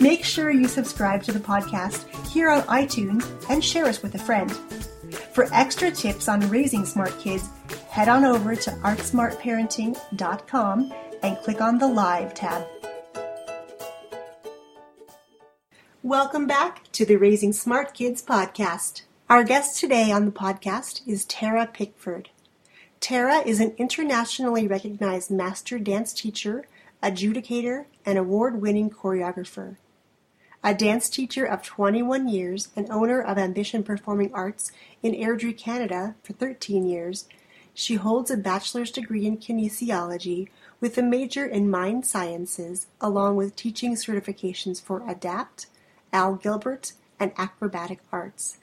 Make 0.00 0.24
sure 0.24 0.50
you 0.50 0.68
subscribe 0.68 1.22
to 1.24 1.32
the 1.32 1.38
podcast 1.38 2.06
here 2.28 2.48
on 2.48 2.62
iTunes 2.62 3.26
and 3.48 3.64
share 3.64 3.86
us 3.86 4.02
with 4.02 4.14
a 4.14 4.18
friend. 4.18 4.52
For 5.32 5.48
extra 5.52 5.90
tips 5.90 6.28
on 6.28 6.48
raising 6.48 6.84
smart 6.84 7.18
kids, 7.18 7.48
head 7.88 8.08
on 8.08 8.24
over 8.24 8.54
to 8.56 8.70
artsmartparenting.com 8.70 10.92
and 11.22 11.38
click 11.38 11.60
on 11.60 11.78
the 11.78 11.88
Live 11.88 12.34
tab. 12.34 12.66
Welcome 16.02 16.46
back 16.46 16.90
to 16.92 17.04
the 17.04 17.16
Raising 17.16 17.52
Smart 17.52 17.94
Kids 17.94 18.22
podcast. 18.22 19.02
Our 19.30 19.44
guest 19.44 19.78
today 19.78 20.10
on 20.10 20.24
the 20.24 20.32
podcast 20.32 21.02
is 21.06 21.24
Tara 21.24 21.68
Pickford. 21.72 22.30
Tara 22.98 23.38
is 23.46 23.60
an 23.60 23.74
internationally 23.78 24.66
recognized 24.66 25.30
master 25.30 25.78
dance 25.78 26.12
teacher, 26.12 26.64
adjudicator, 27.02 27.84
and 28.04 28.18
award 28.18 28.60
winning 28.60 28.90
choreographer. 28.90 29.76
A 30.64 30.74
dance 30.74 31.08
teacher 31.08 31.44
of 31.44 31.62
21 31.62 32.28
years 32.28 32.68
and 32.76 32.88
owner 32.88 33.20
of 33.20 33.36
Ambition 33.36 33.82
Performing 33.82 34.32
Arts 34.32 34.70
in 35.02 35.12
Airdrie, 35.12 35.58
Canada 35.58 36.14
for 36.22 36.34
13 36.34 36.86
years, 36.86 37.26
she 37.74 37.96
holds 37.96 38.30
a 38.30 38.36
bachelor's 38.36 38.92
degree 38.92 39.26
in 39.26 39.38
kinesiology 39.38 40.50
with 40.80 40.96
a 40.96 41.02
major 41.02 41.44
in 41.44 41.68
mind 41.68 42.06
sciences, 42.06 42.86
along 43.00 43.34
with 43.34 43.56
teaching 43.56 43.96
certifications 43.96 44.80
for 44.80 45.00
ADAPT, 45.00 45.66
Al 46.12 46.36
Gilbert, 46.36 46.92
and 47.18 47.32
acrobatic 47.36 47.98
arts. 48.12 48.58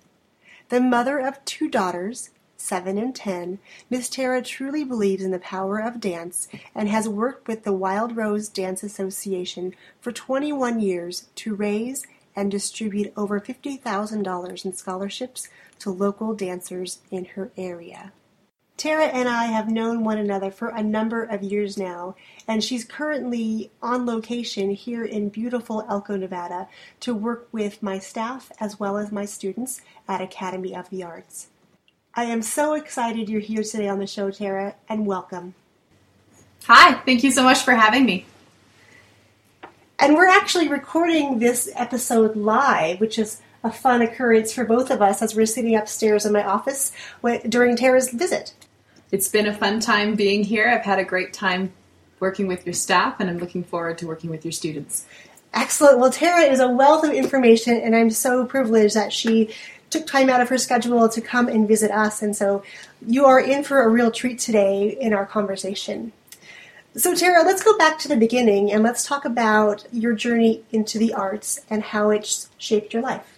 The 0.69 0.79
mother 0.79 1.19
of 1.19 1.43
two 1.43 1.67
daughters, 1.67 2.29
seven 2.59 2.97
and 2.97 3.15
ten, 3.15 3.59
Miss 3.89 4.09
Tara 4.09 4.41
truly 4.41 4.83
believes 4.83 5.23
in 5.23 5.31
the 5.31 5.39
power 5.39 5.79
of 5.79 5.99
dance 5.99 6.47
and 6.75 6.89
has 6.89 7.07
worked 7.07 7.47
with 7.47 7.63
the 7.63 7.73
Wild 7.73 8.15
Rose 8.15 8.49
Dance 8.49 8.83
Association 8.83 9.73
for 10.01 10.11
21 10.11 10.79
years 10.79 11.27
to 11.35 11.55
raise 11.55 12.05
and 12.35 12.51
distribute 12.51 13.11
over 13.17 13.39
$50,000 13.39 14.65
in 14.65 14.73
scholarships 14.73 15.49
to 15.79 15.89
local 15.89 16.33
dancers 16.33 16.99
in 17.09 17.25
her 17.25 17.51
area. 17.57 18.11
Tara 18.79 19.07
and 19.07 19.27
I 19.27 19.47
have 19.47 19.69
known 19.69 20.05
one 20.05 20.17
another 20.17 20.51
for 20.51 20.69
a 20.69 20.81
number 20.81 21.21
of 21.21 21.43
years 21.43 21.77
now, 21.77 22.15
and 22.47 22.63
she's 22.63 22.85
currently 22.85 23.71
on 23.81 24.05
location 24.05 24.69
here 24.71 25.03
in 25.03 25.27
beautiful 25.27 25.85
Elko, 25.89 26.15
Nevada, 26.15 26.69
to 27.01 27.13
work 27.13 27.49
with 27.51 27.83
my 27.83 27.99
staff 27.99 28.53
as 28.57 28.79
well 28.79 28.97
as 28.97 29.11
my 29.11 29.25
students 29.25 29.81
at 30.07 30.21
Academy 30.21 30.73
of 30.73 30.89
the 30.89 31.03
Arts. 31.03 31.47
I 32.15 32.23
am 32.23 32.41
so 32.41 32.73
excited 32.73 33.29
you're 33.29 33.39
here 33.39 33.63
today 33.63 33.87
on 33.87 33.99
the 33.99 34.07
show, 34.07 34.31
Tara, 34.31 34.75
and 34.89 35.05
welcome. 35.05 35.53
Hi, 36.65 36.99
thank 37.05 37.23
you 37.23 37.31
so 37.31 37.43
much 37.43 37.59
for 37.59 37.73
having 37.73 38.03
me. 38.03 38.25
And 39.99 40.15
we're 40.15 40.27
actually 40.27 40.69
recording 40.69 41.37
this 41.37 41.69
episode 41.75 42.35
live, 42.35 42.99
which 42.99 43.19
is 43.19 43.41
a 43.63 43.71
fun 43.71 44.01
occurrence 44.01 44.51
for 44.51 44.65
both 44.65 44.89
of 44.89 45.01
us 45.01 45.21
as 45.21 45.35
we're 45.35 45.45
sitting 45.45 45.75
upstairs 45.75 46.25
in 46.25 46.33
my 46.33 46.43
office 46.43 46.91
during 47.47 47.75
Tara's 47.75 48.09
visit. 48.09 48.53
It's 49.11 49.29
been 49.29 49.47
a 49.47 49.53
fun 49.53 49.79
time 49.79 50.15
being 50.15 50.43
here. 50.43 50.67
I've 50.67 50.85
had 50.85 50.99
a 50.99 51.03
great 51.03 51.31
time 51.31 51.71
working 52.19 52.47
with 52.47 52.65
your 52.65 52.73
staff, 52.73 53.19
and 53.19 53.29
I'm 53.29 53.37
looking 53.37 53.63
forward 53.63 53.99
to 53.99 54.07
working 54.07 54.31
with 54.31 54.43
your 54.43 54.51
students. 54.51 55.05
Excellent. 55.53 55.99
Well, 55.99 56.11
Tara 56.11 56.41
is 56.43 56.59
a 56.59 56.67
wealth 56.69 57.03
of 57.03 57.11
information, 57.11 57.77
and 57.77 57.95
I'm 57.95 58.09
so 58.09 58.45
privileged 58.45 58.95
that 58.95 59.13
she 59.13 59.53
took 59.89 60.05
time 60.05 60.29
out 60.29 60.41
of 60.41 60.49
her 60.49 60.57
schedule 60.57 61.09
to 61.09 61.21
come 61.21 61.47
and 61.47 61.67
visit 61.67 61.91
us. 61.91 62.21
And 62.21 62.35
so 62.35 62.63
you 63.05 63.25
are 63.25 63.39
in 63.39 63.63
for 63.63 63.81
a 63.81 63.89
real 63.89 64.11
treat 64.11 64.39
today 64.39 64.97
in 64.99 65.13
our 65.13 65.25
conversation. 65.25 66.11
So, 66.95 67.15
Tara, 67.15 67.43
let's 67.43 67.63
go 67.63 67.77
back 67.77 67.99
to 67.99 68.07
the 68.07 68.17
beginning 68.17 68.71
and 68.71 68.83
let's 68.83 69.05
talk 69.05 69.23
about 69.23 69.85
your 69.91 70.13
journey 70.13 70.63
into 70.71 70.97
the 70.97 71.13
arts 71.13 71.61
and 71.69 71.83
how 71.83 72.09
it's 72.09 72.49
shaped 72.57 72.93
your 72.93 73.03
life. 73.03 73.37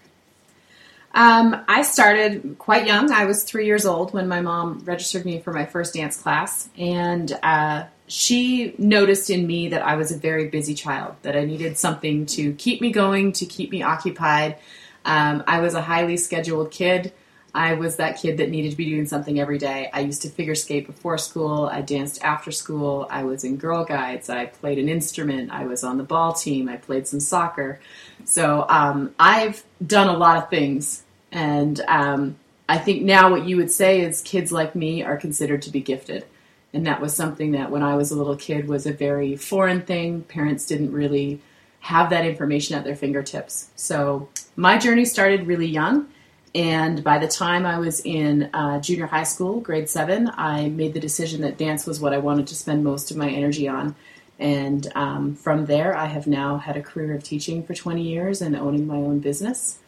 Um, 1.13 1.63
I 1.67 1.81
started 1.81 2.55
quite 2.57 2.87
young. 2.87 3.11
I 3.11 3.25
was 3.25 3.43
three 3.43 3.65
years 3.65 3.85
old 3.85 4.13
when 4.13 4.29
my 4.29 4.39
mom 4.39 4.81
registered 4.85 5.25
me 5.25 5.41
for 5.41 5.51
my 5.51 5.65
first 5.65 5.93
dance 5.93 6.15
class, 6.15 6.69
and 6.77 7.37
uh, 7.43 7.83
she 8.07 8.73
noticed 8.77 9.29
in 9.29 9.45
me 9.45 9.69
that 9.69 9.81
I 9.81 9.95
was 9.95 10.11
a 10.11 10.17
very 10.17 10.47
busy 10.47 10.73
child, 10.73 11.15
that 11.23 11.35
I 11.35 11.43
needed 11.43 11.77
something 11.77 12.25
to 12.27 12.53
keep 12.53 12.79
me 12.79 12.91
going, 12.91 13.33
to 13.33 13.45
keep 13.45 13.71
me 13.71 13.83
occupied. 13.83 14.57
Um, 15.05 15.43
I 15.47 15.59
was 15.59 15.73
a 15.73 15.81
highly 15.81 16.17
scheduled 16.17 16.71
kid. 16.71 17.13
I 17.53 17.73
was 17.73 17.97
that 17.97 18.17
kid 18.17 18.37
that 18.37 18.49
needed 18.49 18.71
to 18.71 18.77
be 18.77 18.89
doing 18.89 19.05
something 19.05 19.39
every 19.39 19.57
day. 19.57 19.89
I 19.93 20.01
used 20.01 20.21
to 20.21 20.29
figure 20.29 20.55
skate 20.55 20.87
before 20.87 21.17
school. 21.17 21.69
I 21.71 21.81
danced 21.81 22.23
after 22.23 22.49
school. 22.49 23.07
I 23.09 23.23
was 23.23 23.43
in 23.43 23.57
Girl 23.57 23.83
Guides. 23.83 24.29
I 24.29 24.45
played 24.45 24.79
an 24.79 24.87
instrument. 24.87 25.51
I 25.51 25.65
was 25.65 25.83
on 25.83 25.97
the 25.97 26.03
ball 26.03 26.33
team. 26.33 26.69
I 26.69 26.77
played 26.77 27.07
some 27.07 27.19
soccer. 27.19 27.81
So 28.23 28.65
um, 28.69 29.13
I've 29.19 29.63
done 29.85 30.07
a 30.07 30.17
lot 30.17 30.37
of 30.37 30.49
things. 30.49 31.03
And 31.31 31.81
um, 31.87 32.37
I 32.69 32.77
think 32.77 33.03
now 33.03 33.29
what 33.29 33.45
you 33.45 33.57
would 33.57 33.71
say 33.71 34.01
is 34.01 34.21
kids 34.21 34.53
like 34.53 34.73
me 34.73 35.03
are 35.03 35.17
considered 35.17 35.61
to 35.63 35.71
be 35.71 35.81
gifted. 35.81 36.25
And 36.73 36.87
that 36.87 37.01
was 37.01 37.13
something 37.13 37.51
that 37.51 37.69
when 37.69 37.83
I 37.83 37.95
was 37.95 38.11
a 38.11 38.15
little 38.15 38.37
kid 38.37 38.69
was 38.69 38.85
a 38.85 38.93
very 38.93 39.35
foreign 39.35 39.81
thing. 39.81 40.21
Parents 40.23 40.65
didn't 40.65 40.93
really 40.93 41.41
have 41.81 42.11
that 42.11 42.25
information 42.25 42.75
at 42.75 42.83
their 42.83 42.95
fingertips. 42.95 43.69
So 43.75 44.29
my 44.55 44.77
journey 44.77 45.05
started 45.05 45.47
really 45.47 45.67
young. 45.67 46.07
And 46.53 47.03
by 47.03 47.17
the 47.17 47.27
time 47.27 47.65
I 47.65 47.79
was 47.79 48.01
in 48.01 48.49
uh, 48.53 48.79
junior 48.81 49.07
high 49.07 49.23
school, 49.23 49.61
grade 49.61 49.89
seven, 49.89 50.29
I 50.35 50.69
made 50.69 50.93
the 50.93 50.99
decision 50.99 51.41
that 51.41 51.57
dance 51.57 51.85
was 51.85 51.99
what 51.99 52.13
I 52.13 52.17
wanted 52.17 52.47
to 52.47 52.55
spend 52.55 52.83
most 52.83 53.09
of 53.09 53.17
my 53.17 53.29
energy 53.29 53.67
on. 53.67 53.95
And 54.37 54.91
um, 54.95 55.35
from 55.35 55.65
there, 55.65 55.95
I 55.95 56.05
have 56.05 56.27
now 56.27 56.57
had 56.57 56.77
a 56.77 56.81
career 56.81 57.13
of 57.15 57.23
teaching 57.23 57.63
for 57.63 57.73
20 57.73 58.01
years 58.01 58.41
and 58.41 58.55
owning 58.55 58.85
my 58.85 58.95
own 58.95 59.19
business 59.19 59.79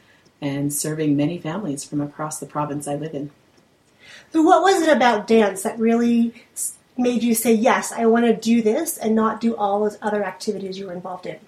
and 0.41 0.73
serving 0.73 1.15
many 1.15 1.37
families 1.37 1.83
from 1.83 2.01
across 2.01 2.39
the 2.39 2.45
province 2.45 2.87
I 2.87 2.95
live 2.95 3.13
in. 3.13 3.31
So, 4.31 4.41
what 4.41 4.61
was 4.61 4.81
it 4.81 4.95
about 4.95 5.27
dance 5.27 5.63
that 5.63 5.79
really 5.79 6.33
made 6.97 7.23
you 7.23 7.33
say, 7.33 7.53
Yes, 7.53 7.91
I 7.91 8.05
want 8.05 8.25
to 8.25 8.35
do 8.35 8.61
this 8.61 8.97
and 8.97 9.15
not 9.15 9.41
do 9.41 9.55
all 9.55 9.79
those 9.79 9.97
other 10.01 10.23
activities 10.23 10.77
you 10.77 10.87
were 10.87 10.93
involved 10.93 11.25
in? 11.25 11.39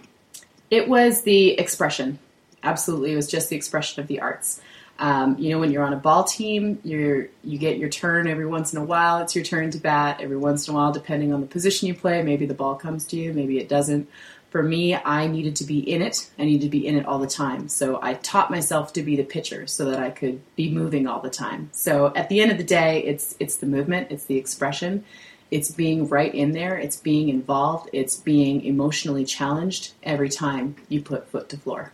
It 0.69 0.87
was 0.87 1.21
the 1.21 1.51
expression. 1.59 2.19
Absolutely. 2.63 3.13
It 3.13 3.15
was 3.15 3.27
just 3.27 3.49
the 3.49 3.55
expression 3.55 4.01
of 4.01 4.07
the 4.07 4.21
arts. 4.21 4.61
Um, 4.97 5.37
you 5.37 5.49
know, 5.49 5.59
when 5.59 5.71
you're 5.71 5.83
on 5.83 5.93
a 5.93 5.97
ball 5.97 6.23
team, 6.23 6.79
you 6.83 7.29
you 7.43 7.57
get 7.57 7.77
your 7.77 7.89
turn 7.89 8.27
every 8.27 8.45
once 8.45 8.73
in 8.73 8.79
a 8.79 8.85
while. 8.85 9.19
It's 9.19 9.35
your 9.35 9.43
turn 9.43 9.71
to 9.71 9.77
bat. 9.77 10.21
Every 10.21 10.37
once 10.37 10.67
in 10.67 10.73
a 10.73 10.77
while, 10.77 10.93
depending 10.93 11.33
on 11.33 11.41
the 11.41 11.47
position 11.47 11.87
you 11.87 11.93
play, 11.93 12.23
maybe 12.23 12.45
the 12.45 12.53
ball 12.53 12.75
comes 12.75 13.05
to 13.07 13.17
you, 13.17 13.33
maybe 13.33 13.59
it 13.59 13.67
doesn't. 13.67 14.09
For 14.51 14.63
me, 14.63 14.95
I 14.95 15.27
needed 15.27 15.57
to 15.57 15.65
be 15.65 15.79
in 15.79 16.01
it. 16.01 16.29
I 16.39 16.45
needed 16.45 16.61
to 16.61 16.69
be 16.69 16.87
in 16.87 16.95
it 16.95 17.05
all 17.05 17.19
the 17.19 17.27
time. 17.27 17.67
So 17.67 17.99
I 18.01 18.13
taught 18.13 18.49
myself 18.49 18.93
to 18.93 19.03
be 19.03 19.17
the 19.17 19.23
pitcher 19.23 19.67
so 19.67 19.83
that 19.91 19.99
I 19.99 20.11
could 20.11 20.39
be 20.55 20.71
moving 20.71 21.07
all 21.07 21.19
the 21.19 21.29
time. 21.29 21.69
So 21.73 22.13
at 22.15 22.29
the 22.29 22.39
end 22.39 22.51
of 22.53 22.57
the 22.57 22.63
day, 22.63 23.03
it's 23.03 23.35
it's 23.37 23.57
the 23.57 23.65
movement, 23.65 24.07
it's 24.11 24.25
the 24.25 24.37
expression, 24.37 25.03
it's 25.51 25.71
being 25.71 26.07
right 26.07 26.33
in 26.33 26.51
there, 26.51 26.77
it's 26.77 26.97
being 26.97 27.29
involved, 27.29 27.89
it's 27.93 28.17
being 28.17 28.63
emotionally 28.65 29.25
challenged 29.25 29.93
every 30.03 30.29
time 30.29 30.75
you 30.89 31.01
put 31.01 31.27
foot 31.27 31.49
to 31.49 31.57
floor. 31.57 31.91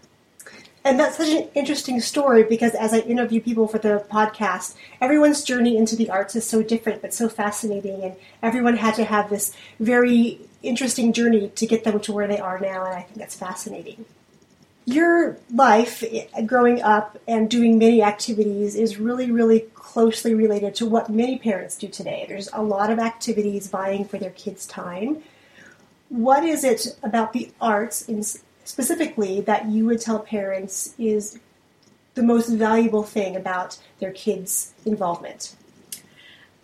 And 0.83 0.99
that's 0.99 1.17
such 1.17 1.29
an 1.29 1.47
interesting 1.53 2.01
story 2.01 2.43
because 2.43 2.73
as 2.73 2.91
I 2.93 2.99
interview 2.99 3.39
people 3.39 3.67
for 3.67 3.77
the 3.77 4.03
podcast, 4.09 4.75
everyone's 4.99 5.43
journey 5.43 5.77
into 5.77 5.95
the 5.95 6.09
arts 6.09 6.35
is 6.35 6.47
so 6.47 6.63
different 6.63 7.03
but 7.03 7.13
so 7.13 7.29
fascinating. 7.29 8.03
And 8.03 8.15
everyone 8.41 8.77
had 8.77 8.95
to 8.95 9.03
have 9.03 9.29
this 9.29 9.55
very 9.79 10.39
interesting 10.63 11.13
journey 11.13 11.49
to 11.49 11.67
get 11.67 11.83
them 11.83 11.99
to 11.99 12.11
where 12.11 12.27
they 12.27 12.39
are 12.39 12.59
now. 12.59 12.85
And 12.85 12.95
I 12.95 13.01
think 13.03 13.19
that's 13.19 13.35
fascinating. 13.35 14.05
Your 14.91 15.37
life 15.53 16.03
eh, 16.03 16.41
growing 16.45 16.81
up 16.81 17.17
and 17.25 17.49
doing 17.49 17.77
many 17.77 18.03
activities 18.03 18.75
is 18.75 18.97
really, 18.97 19.31
really 19.31 19.61
closely 19.73 20.33
related 20.33 20.75
to 20.75 20.85
what 20.85 21.09
many 21.09 21.37
parents 21.37 21.77
do 21.77 21.87
today. 21.87 22.25
There's 22.27 22.49
a 22.51 22.61
lot 22.61 22.89
of 22.89 22.99
activities 22.99 23.67
vying 23.67 24.03
for 24.03 24.17
their 24.17 24.31
kids' 24.31 24.65
time. 24.65 25.23
What 26.09 26.43
is 26.43 26.65
it 26.65 26.97
about 27.03 27.31
the 27.31 27.51
arts 27.61 28.09
specifically 28.65 29.39
that 29.41 29.67
you 29.69 29.85
would 29.85 30.01
tell 30.01 30.19
parents 30.19 30.93
is 30.97 31.39
the 32.15 32.23
most 32.23 32.49
valuable 32.49 33.03
thing 33.03 33.37
about 33.37 33.77
their 33.99 34.11
kids' 34.11 34.73
involvement? 34.85 35.55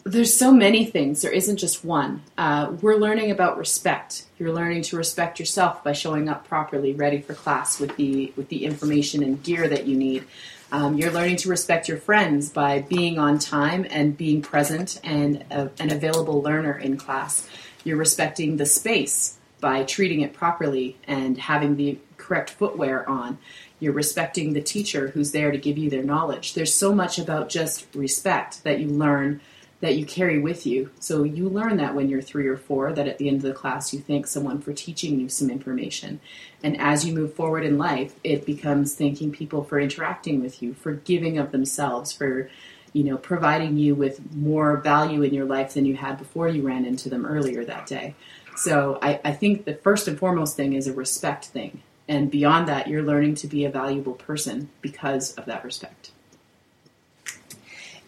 There's 0.07 0.33
so 0.33 0.53
many 0.53 0.85
things. 0.85 1.21
There 1.21 1.31
isn't 1.31 1.57
just 1.57 1.83
one. 1.83 2.21
Uh, 2.37 2.71
we're 2.81 2.95
learning 2.95 3.29
about 3.29 3.57
respect. 3.57 4.23
You're 4.39 4.53
learning 4.53 4.83
to 4.83 4.95
respect 4.95 5.37
yourself 5.37 5.83
by 5.83 5.91
showing 5.91 6.29
up 6.29 6.47
properly, 6.47 6.93
ready 6.93 7.19
for 7.19 7.33
class 7.33 7.77
with 7.77 7.93
the 7.97 8.31
with 8.37 8.47
the 8.47 8.63
information 8.63 9.21
and 9.21 9.43
gear 9.43 9.67
that 9.67 9.85
you 9.85 9.97
need. 9.97 10.23
Um, 10.71 10.97
you're 10.97 11.11
learning 11.11 11.35
to 11.37 11.49
respect 11.49 11.89
your 11.89 11.97
friends 11.97 12.49
by 12.49 12.81
being 12.81 13.19
on 13.19 13.37
time 13.37 13.85
and 13.89 14.15
being 14.15 14.41
present 14.41 14.97
and 15.03 15.43
a, 15.51 15.69
an 15.77 15.91
available 15.91 16.41
learner 16.41 16.77
in 16.77 16.95
class. 16.95 17.45
You're 17.83 17.97
respecting 17.97 18.55
the 18.55 18.65
space 18.65 19.37
by 19.59 19.83
treating 19.83 20.21
it 20.21 20.31
properly 20.33 20.95
and 21.05 21.37
having 21.37 21.75
the 21.75 21.97
correct 22.15 22.51
footwear 22.51 23.07
on. 23.09 23.39
You're 23.81 23.93
respecting 23.93 24.53
the 24.53 24.61
teacher 24.61 25.09
who's 25.09 25.33
there 25.33 25.51
to 25.51 25.57
give 25.57 25.77
you 25.77 25.89
their 25.89 26.03
knowledge. 26.03 26.53
There's 26.53 26.73
so 26.73 26.95
much 26.95 27.19
about 27.19 27.49
just 27.49 27.87
respect 27.93 28.63
that 28.63 28.79
you 28.79 28.87
learn 28.87 29.41
that 29.79 29.95
you 29.95 30.05
carry 30.05 30.39
with 30.39 30.65
you. 30.65 30.89
So 30.99 31.23
you 31.23 31.49
learn 31.49 31.77
that 31.77 31.93
when 31.93 32.09
you're 32.09 32.21
three 32.21 32.47
or 32.47 32.57
four, 32.57 32.93
that 32.93 33.07
at 33.07 33.19
the 33.19 33.27
end 33.27 33.37
of 33.37 33.43
the 33.43 33.53
class 33.53 33.93
you 33.93 33.99
thank 33.99 34.25
someone 34.25 34.59
for 34.59 34.73
teaching 34.73 35.19
you 35.19 35.29
some 35.29 35.49
information. 35.49 36.19
And 36.63 36.79
as 36.79 37.05
you 37.05 37.13
move 37.13 37.33
forward 37.33 37.63
in 37.63 37.77
life, 37.77 38.15
it 38.23 38.45
becomes 38.45 38.95
thanking 38.95 39.31
people 39.31 39.63
for 39.63 39.79
interacting 39.79 40.41
with 40.41 40.63
you, 40.63 40.73
for 40.73 40.93
giving 40.93 41.37
of 41.37 41.51
themselves, 41.51 42.11
for 42.11 42.49
you 42.93 43.03
know, 43.03 43.17
providing 43.17 43.77
you 43.77 43.93
with 43.93 44.33
more 44.33 44.77
value 44.77 45.21
in 45.21 45.33
your 45.33 45.45
life 45.45 45.75
than 45.75 45.85
you 45.85 45.95
had 45.95 46.17
before 46.17 46.47
you 46.47 46.63
ran 46.63 46.85
into 46.85 47.09
them 47.09 47.25
earlier 47.25 47.63
that 47.63 47.85
day. 47.85 48.15
So 48.55 48.97
I, 49.03 49.19
I 49.23 49.33
think 49.33 49.65
the 49.65 49.75
first 49.75 50.07
and 50.07 50.17
foremost 50.17 50.55
thing 50.55 50.73
is 50.73 50.87
a 50.87 50.93
respect 50.93 51.45
thing. 51.45 51.83
And 52.07 52.31
beyond 52.31 52.67
that, 52.69 52.87
you're 52.87 53.03
learning 53.03 53.35
to 53.35 53.47
be 53.47 53.65
a 53.65 53.69
valuable 53.69 54.13
person 54.13 54.69
because 54.81 55.35
of 55.35 55.45
that 55.45 55.63
respect. 55.63 56.11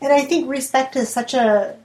And 0.02 0.14
I 0.14 0.22
think 0.22 0.50
respect 0.50 0.96
is 0.96 1.10
such 1.10 1.34
a, 1.34 1.76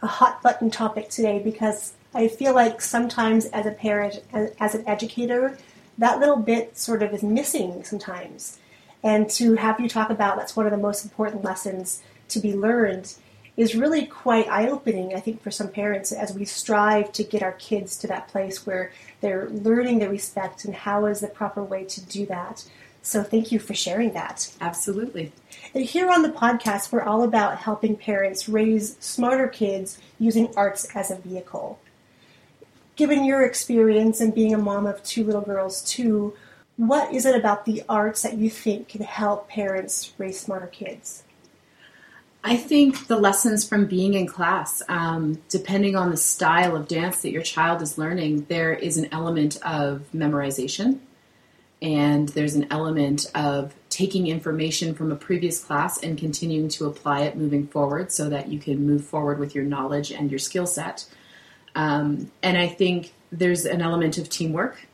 a 0.00 0.06
hot 0.06 0.42
button 0.42 0.70
topic 0.70 1.10
today 1.10 1.38
because 1.38 1.92
I 2.14 2.28
feel 2.28 2.54
like 2.54 2.80
sometimes 2.80 3.46
as 3.46 3.66
a 3.66 3.70
parent, 3.70 4.22
as, 4.32 4.52
as 4.58 4.74
an 4.74 4.86
educator, 4.86 5.58
that 5.98 6.18
little 6.18 6.36
bit 6.36 6.76
sort 6.76 7.02
of 7.02 7.12
is 7.12 7.22
missing 7.22 7.84
sometimes. 7.84 8.58
And 9.02 9.28
to 9.30 9.54
have 9.56 9.80
you 9.80 9.88
talk 9.88 10.10
about 10.10 10.36
that's 10.36 10.56
one 10.56 10.66
of 10.66 10.72
the 10.72 10.78
most 10.78 11.04
important 11.04 11.44
lessons 11.44 12.02
to 12.28 12.40
be 12.40 12.54
learned 12.54 13.14
is 13.56 13.74
really 13.74 14.06
quite 14.06 14.48
eye 14.48 14.68
opening, 14.68 15.14
I 15.14 15.20
think, 15.20 15.42
for 15.42 15.50
some 15.50 15.68
parents 15.68 16.10
as 16.10 16.32
we 16.32 16.44
strive 16.46 17.12
to 17.12 17.24
get 17.24 17.42
our 17.42 17.52
kids 17.52 17.98
to 17.98 18.06
that 18.06 18.28
place 18.28 18.66
where 18.66 18.92
they're 19.20 19.50
learning 19.50 19.98
the 19.98 20.08
respect 20.08 20.64
and 20.64 20.74
how 20.74 21.04
is 21.04 21.20
the 21.20 21.28
proper 21.28 21.62
way 21.62 21.84
to 21.84 22.00
do 22.00 22.24
that. 22.26 22.64
So 23.02 23.24
thank 23.24 23.50
you 23.50 23.58
for 23.58 23.74
sharing 23.74 24.12
that. 24.12 24.52
Absolutely. 24.60 25.32
And 25.74 25.84
here 25.84 26.08
on 26.08 26.22
the 26.22 26.28
podcast, 26.28 26.92
we're 26.92 27.02
all 27.02 27.24
about 27.24 27.58
helping 27.58 27.96
parents 27.96 28.48
raise 28.48 28.96
smarter 29.00 29.48
kids 29.48 29.98
using 30.20 30.52
arts 30.56 30.86
as 30.94 31.10
a 31.10 31.16
vehicle. 31.16 31.80
Given 32.94 33.24
your 33.24 33.42
experience 33.42 34.20
and 34.20 34.32
being 34.32 34.54
a 34.54 34.58
mom 34.58 34.86
of 34.86 35.02
two 35.02 35.24
little 35.24 35.40
girls 35.40 35.82
too, 35.82 36.34
what 36.76 37.12
is 37.12 37.26
it 37.26 37.34
about 37.34 37.64
the 37.64 37.82
arts 37.88 38.22
that 38.22 38.38
you 38.38 38.48
think 38.48 38.88
can 38.88 39.02
help 39.02 39.48
parents 39.48 40.12
raise 40.16 40.38
smarter 40.38 40.68
kids? 40.68 41.24
I 42.44 42.56
think 42.56 43.06
the 43.06 43.18
lessons 43.18 43.68
from 43.68 43.86
being 43.86 44.14
in 44.14 44.26
class, 44.26 44.82
um, 44.88 45.40
depending 45.48 45.96
on 45.96 46.10
the 46.10 46.16
style 46.16 46.76
of 46.76 46.88
dance 46.88 47.22
that 47.22 47.30
your 47.30 47.42
child 47.42 47.82
is 47.82 47.98
learning, 47.98 48.46
there 48.48 48.72
is 48.72 48.96
an 48.96 49.08
element 49.12 49.58
of 49.62 50.04
memorization 50.14 50.98
and 51.82 52.28
there's 52.30 52.54
an 52.54 52.68
element 52.70 53.30
of 53.34 53.74
taking 53.90 54.28
information 54.28 54.94
from 54.94 55.10
a 55.10 55.16
previous 55.16 55.62
class 55.62 56.00
and 56.02 56.16
continuing 56.16 56.68
to 56.68 56.86
apply 56.86 57.22
it 57.22 57.36
moving 57.36 57.66
forward 57.66 58.12
so 58.12 58.30
that 58.30 58.48
you 58.48 58.58
can 58.58 58.86
move 58.86 59.04
forward 59.04 59.38
with 59.38 59.54
your 59.54 59.64
knowledge 59.64 60.12
and 60.12 60.30
your 60.30 60.38
skill 60.38 60.66
set. 60.66 61.04
Um, 61.74 62.30
and 62.42 62.56
I 62.56 62.68
think 62.68 63.12
there's 63.32 63.66
an 63.66 63.82
element 63.82 64.16
of 64.16 64.28
teamwork. 64.28 64.86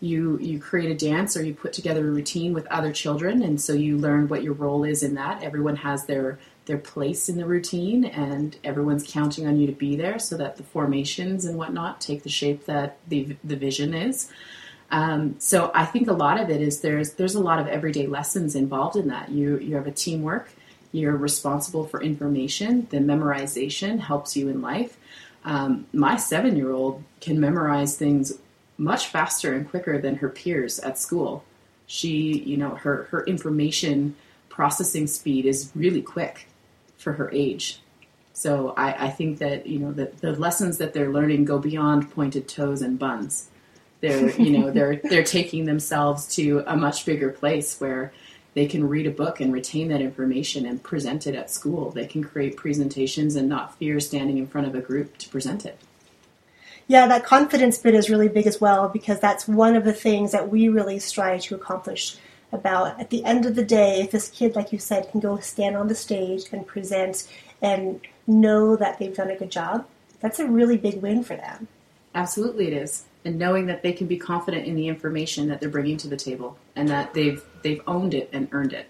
You 0.00 0.38
you 0.38 0.58
create 0.58 0.90
a 0.90 0.94
dance 0.94 1.36
or 1.36 1.44
you 1.44 1.52
put 1.52 1.74
together 1.74 2.00
a 2.08 2.10
routine 2.10 2.54
with 2.54 2.66
other 2.68 2.90
children, 2.90 3.42
and 3.42 3.60
so 3.60 3.74
you 3.74 3.98
learn 3.98 4.28
what 4.28 4.42
your 4.42 4.54
role 4.54 4.82
is 4.82 5.02
in 5.02 5.14
that. 5.16 5.42
Everyone 5.42 5.76
has 5.76 6.06
their 6.06 6.38
their 6.64 6.78
place 6.78 7.28
in 7.28 7.36
the 7.36 7.44
routine, 7.44 8.06
and 8.06 8.56
everyone's 8.64 9.04
counting 9.06 9.46
on 9.46 9.60
you 9.60 9.66
to 9.66 9.74
be 9.74 9.96
there 9.96 10.18
so 10.18 10.38
that 10.38 10.56
the 10.56 10.62
formations 10.62 11.44
and 11.44 11.58
whatnot 11.58 12.00
take 12.00 12.22
the 12.22 12.30
shape 12.30 12.64
that 12.64 12.96
the 13.08 13.36
the 13.44 13.56
vision 13.56 13.92
is. 13.92 14.30
Um, 14.90 15.36
so 15.38 15.70
I 15.74 15.84
think 15.84 16.08
a 16.08 16.12
lot 16.12 16.40
of 16.40 16.50
it 16.50 16.60
is 16.60 16.80
there's 16.80 17.14
there's 17.14 17.34
a 17.34 17.40
lot 17.40 17.60
of 17.60 17.68
everyday 17.68 18.06
lessons 18.06 18.56
involved 18.56 18.96
in 18.96 19.08
that. 19.08 19.30
You 19.30 19.58
you 19.58 19.76
have 19.76 19.86
a 19.86 19.92
teamwork. 19.92 20.50
You're 20.92 21.16
responsible 21.16 21.86
for 21.86 22.02
information. 22.02 22.88
The 22.90 22.98
memorization 22.98 24.00
helps 24.00 24.36
you 24.36 24.48
in 24.48 24.60
life. 24.60 24.96
Um, 25.44 25.86
my 25.92 26.16
seven 26.16 26.56
year 26.56 26.72
old 26.72 27.04
can 27.20 27.38
memorize 27.38 27.96
things 27.96 28.38
much 28.78 29.06
faster 29.06 29.54
and 29.54 29.68
quicker 29.68 29.98
than 29.98 30.16
her 30.16 30.28
peers 30.28 30.78
at 30.80 30.98
school. 30.98 31.44
She, 31.86 32.38
you 32.38 32.56
know, 32.56 32.70
her 32.70 33.04
her 33.10 33.24
information 33.26 34.16
processing 34.48 35.06
speed 35.06 35.46
is 35.46 35.70
really 35.74 36.02
quick 36.02 36.48
for 36.98 37.12
her 37.12 37.30
age. 37.32 37.80
So 38.32 38.74
I, 38.76 39.06
I 39.06 39.10
think 39.10 39.38
that 39.38 39.66
you 39.66 39.78
know 39.78 39.92
the, 39.92 40.10
the 40.20 40.32
lessons 40.32 40.78
that 40.78 40.94
they're 40.94 41.12
learning 41.12 41.44
go 41.44 41.60
beyond 41.60 42.10
pointed 42.10 42.48
toes 42.48 42.82
and 42.82 42.98
buns 42.98 43.49
they're 44.00 44.30
you 44.40 44.58
know 44.58 44.70
they're 44.70 44.96
they're 44.96 45.24
taking 45.24 45.64
themselves 45.64 46.26
to 46.36 46.62
a 46.66 46.76
much 46.76 47.04
bigger 47.04 47.30
place 47.30 47.80
where 47.80 48.12
they 48.54 48.66
can 48.66 48.88
read 48.88 49.06
a 49.06 49.10
book 49.10 49.40
and 49.40 49.52
retain 49.52 49.88
that 49.88 50.00
information 50.00 50.66
and 50.66 50.82
present 50.82 51.26
it 51.26 51.36
at 51.36 51.50
school. 51.50 51.90
They 51.90 52.06
can 52.06 52.24
create 52.24 52.56
presentations 52.56 53.36
and 53.36 53.48
not 53.48 53.76
fear 53.76 54.00
standing 54.00 54.38
in 54.38 54.48
front 54.48 54.66
of 54.66 54.74
a 54.74 54.80
group 54.80 55.16
to 55.18 55.28
present 55.28 55.64
it. 55.64 55.78
Yeah, 56.88 57.06
that 57.06 57.24
confidence 57.24 57.78
bit 57.78 57.94
is 57.94 58.10
really 58.10 58.26
big 58.26 58.48
as 58.48 58.60
well 58.60 58.88
because 58.88 59.20
that's 59.20 59.46
one 59.46 59.76
of 59.76 59.84
the 59.84 59.92
things 59.92 60.32
that 60.32 60.48
we 60.48 60.68
really 60.68 60.98
strive 60.98 61.42
to 61.42 61.54
accomplish. 61.54 62.16
About 62.52 62.98
at 62.98 63.10
the 63.10 63.24
end 63.24 63.46
of 63.46 63.54
the 63.54 63.64
day, 63.64 64.00
if 64.00 64.10
this 64.10 64.28
kid, 64.28 64.56
like 64.56 64.72
you 64.72 64.80
said, 64.80 65.08
can 65.12 65.20
go 65.20 65.38
stand 65.38 65.76
on 65.76 65.86
the 65.86 65.94
stage 65.94 66.46
and 66.50 66.66
present 66.66 67.28
and 67.62 68.00
know 68.26 68.74
that 68.74 68.98
they've 68.98 69.14
done 69.14 69.30
a 69.30 69.36
good 69.36 69.52
job, 69.52 69.86
that's 70.18 70.40
a 70.40 70.48
really 70.48 70.76
big 70.76 71.00
win 71.00 71.22
for 71.22 71.36
them. 71.36 71.68
Absolutely, 72.12 72.66
it 72.66 72.72
is 72.72 73.04
and 73.24 73.38
knowing 73.38 73.66
that 73.66 73.82
they 73.82 73.92
can 73.92 74.06
be 74.06 74.16
confident 74.16 74.66
in 74.66 74.74
the 74.74 74.88
information 74.88 75.48
that 75.48 75.60
they're 75.60 75.68
bringing 75.68 75.96
to 75.98 76.08
the 76.08 76.16
table 76.16 76.56
and 76.76 76.88
that 76.88 77.14
they've 77.14 77.42
they've 77.62 77.82
owned 77.86 78.14
it 78.14 78.30
and 78.32 78.48
earned 78.52 78.72
it. 78.72 78.86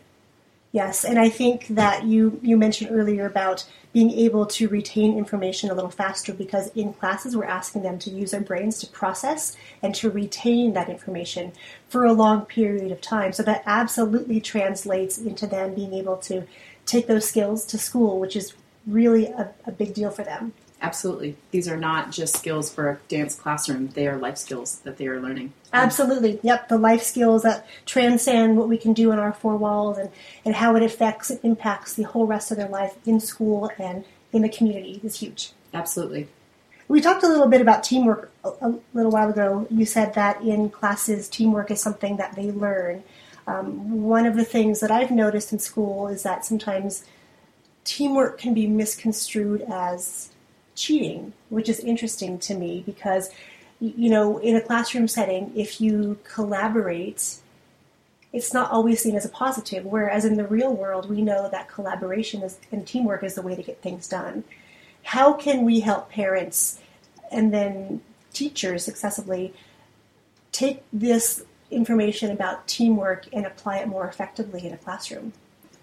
Yes, 0.73 1.05
and 1.05 1.19
I 1.19 1.29
think 1.29 1.67
that 1.69 2.05
you 2.05 2.39
you 2.43 2.57
mentioned 2.57 2.91
earlier 2.93 3.27
about 3.27 3.67
being 3.93 4.13
able 4.13 4.47
to 4.47 4.69
retain 4.69 5.19
information 5.19 5.69
a 5.69 5.75
little 5.75 5.91
faster 5.91 6.33
because 6.33 6.69
in 6.77 6.93
classes 6.93 7.37
we're 7.37 7.45
asking 7.45 7.83
them 7.83 7.99
to 7.99 8.11
use 8.11 8.31
their 8.31 8.41
brains 8.41 8.79
to 8.79 8.87
process 8.87 9.57
and 9.83 9.97
to 9.97 10.09
retain 10.09 10.75
that 10.75 10.89
information 10.89 11.53
for 11.89 12.05
a 12.05 12.13
long 12.13 12.43
period 12.43 12.93
of 12.93 13.01
time. 13.01 13.33
So 13.33 13.43
that 13.43 13.65
absolutely 13.67 14.41
translates 14.41 15.19
into 15.19 15.49
them 15.49 15.75
being 15.75 15.93
able 15.93 16.19
to 16.19 16.45
take 16.87 17.09
those 17.09 17.29
skills 17.29 17.65
to 17.67 17.79
school, 17.79 18.21
which 18.21 18.37
is 18.37 18.55
really 18.87 19.27
a, 19.27 19.53
a 19.67 19.73
big 19.73 19.93
deal 19.93 20.11
for 20.11 20.23
them. 20.23 20.53
Absolutely. 20.83 21.37
These 21.51 21.69
are 21.69 21.77
not 21.77 22.11
just 22.11 22.37
skills 22.37 22.73
for 22.73 22.89
a 22.89 22.99
dance 23.09 23.35
classroom, 23.35 23.89
they 23.89 24.09
are 24.09 24.17
life 24.17 24.39
skills 24.39 24.79
that 24.81 24.97
they 24.97 25.07
are 25.07 25.21
learning. 25.21 25.53
Absolutely. 25.73 26.41
Yep. 26.43 26.69
The 26.69 26.79
life 26.79 27.03
skills 27.03 27.43
that 27.43 27.67
transcend 27.85 28.57
what 28.57 28.69
we 28.69 28.79
can 28.79 28.93
do 28.93 29.13
in 29.13 29.19
our 29.19 29.33
four 29.33 29.57
walls 29.57 29.99
and, 29.99 30.11
and 30.45 30.55
how 30.55 30.75
it 30.77 30.83
affects 30.83 31.31
and 31.31 31.39
impacts 31.43 31.95
the 31.95 32.05
whole 32.05 32.27
rest 32.27 32.51
of 32.51 32.57
their 32.57 32.69
life 32.69 32.97
in 33.05 33.21
school 33.21 33.71
and 33.79 34.05
in 34.33 34.43
the 34.43 34.49
community 34.49 35.01
is 35.05 35.21
huge. 35.21 35.53
Absolutely. 35.75 36.29
We 36.89 37.01
talked 37.01 37.23
a 37.23 37.29
little 37.29 37.47
bit 37.47 37.61
about 37.61 37.85
teamwork 37.85 38.33
a, 38.43 38.49
a 38.49 38.79
little 38.95 39.13
while 39.13 39.31
ago. 39.31 39.67
You 39.71 39.85
said 39.85 40.15
that 40.15 40.43
in 40.43 40.71
classes, 40.71 41.29
teamwork 41.29 41.71
is 41.71 41.81
something 41.81 42.17
that 42.17 42.35
they 42.35 42.51
learn. 42.51 43.05
Um, 43.47 44.03
one 44.03 44.27
of 44.27 44.35
the 44.35 44.45
things 44.45 44.81
that 44.81 44.91
I've 44.91 45.11
noticed 45.11 45.53
in 45.53 45.59
school 45.59 46.09
is 46.09 46.23
that 46.23 46.45
sometimes 46.45 47.05
teamwork 47.85 48.39
can 48.39 48.55
be 48.55 48.67
misconstrued 48.67 49.63
as 49.63 50.30
cheating, 50.81 51.33
which 51.49 51.69
is 51.69 51.81
interesting 51.81 52.39
to 52.41 52.55
me 52.55 52.83
because, 52.87 53.31
you 53.81 54.09
know, 54.11 54.39
in 54.39 54.57
a 54.57 54.61
classroom 54.61 55.07
setting, 55.09 55.53
if 55.55 55.81
you 55.81 56.19
collaborate, 56.25 57.37
it's 58.33 58.55
not 58.55 58.71
always 58.71 59.03
seen 59.03 59.17
as 59.17 59.25
a 59.25 59.29
positive. 59.29 59.85
Whereas 59.85 60.25
in 60.25 60.37
the 60.37 60.47
real 60.47 60.75
world, 60.75 61.11
we 61.11 61.23
know 61.23 61.49
that 61.51 61.69
collaboration 61.69 62.43
is, 62.43 62.59
and 62.73 62.87
teamwork 62.87 63.23
is 63.23 63.35
the 63.35 63.43
way 63.43 63.55
to 63.55 63.63
get 63.63 63.83
things 63.83 64.09
done. 64.09 64.45
How 65.03 65.33
can 65.33 65.65
we 65.65 65.81
help 65.81 66.11
parents 66.11 66.81
and 67.31 67.53
then 67.53 68.01
teachers 68.33 68.85
successively 68.85 69.53
take 70.53 70.83
this 70.93 71.45
information 71.71 72.31
about 72.31 72.67
teamwork 72.67 73.27
and 73.33 73.47
apply 73.47 73.79
it 73.79 73.89
more 73.89 74.09
effectively 74.09 74.67
in 74.67 74.73
a 74.73 74.79
classroom? 74.79 75.33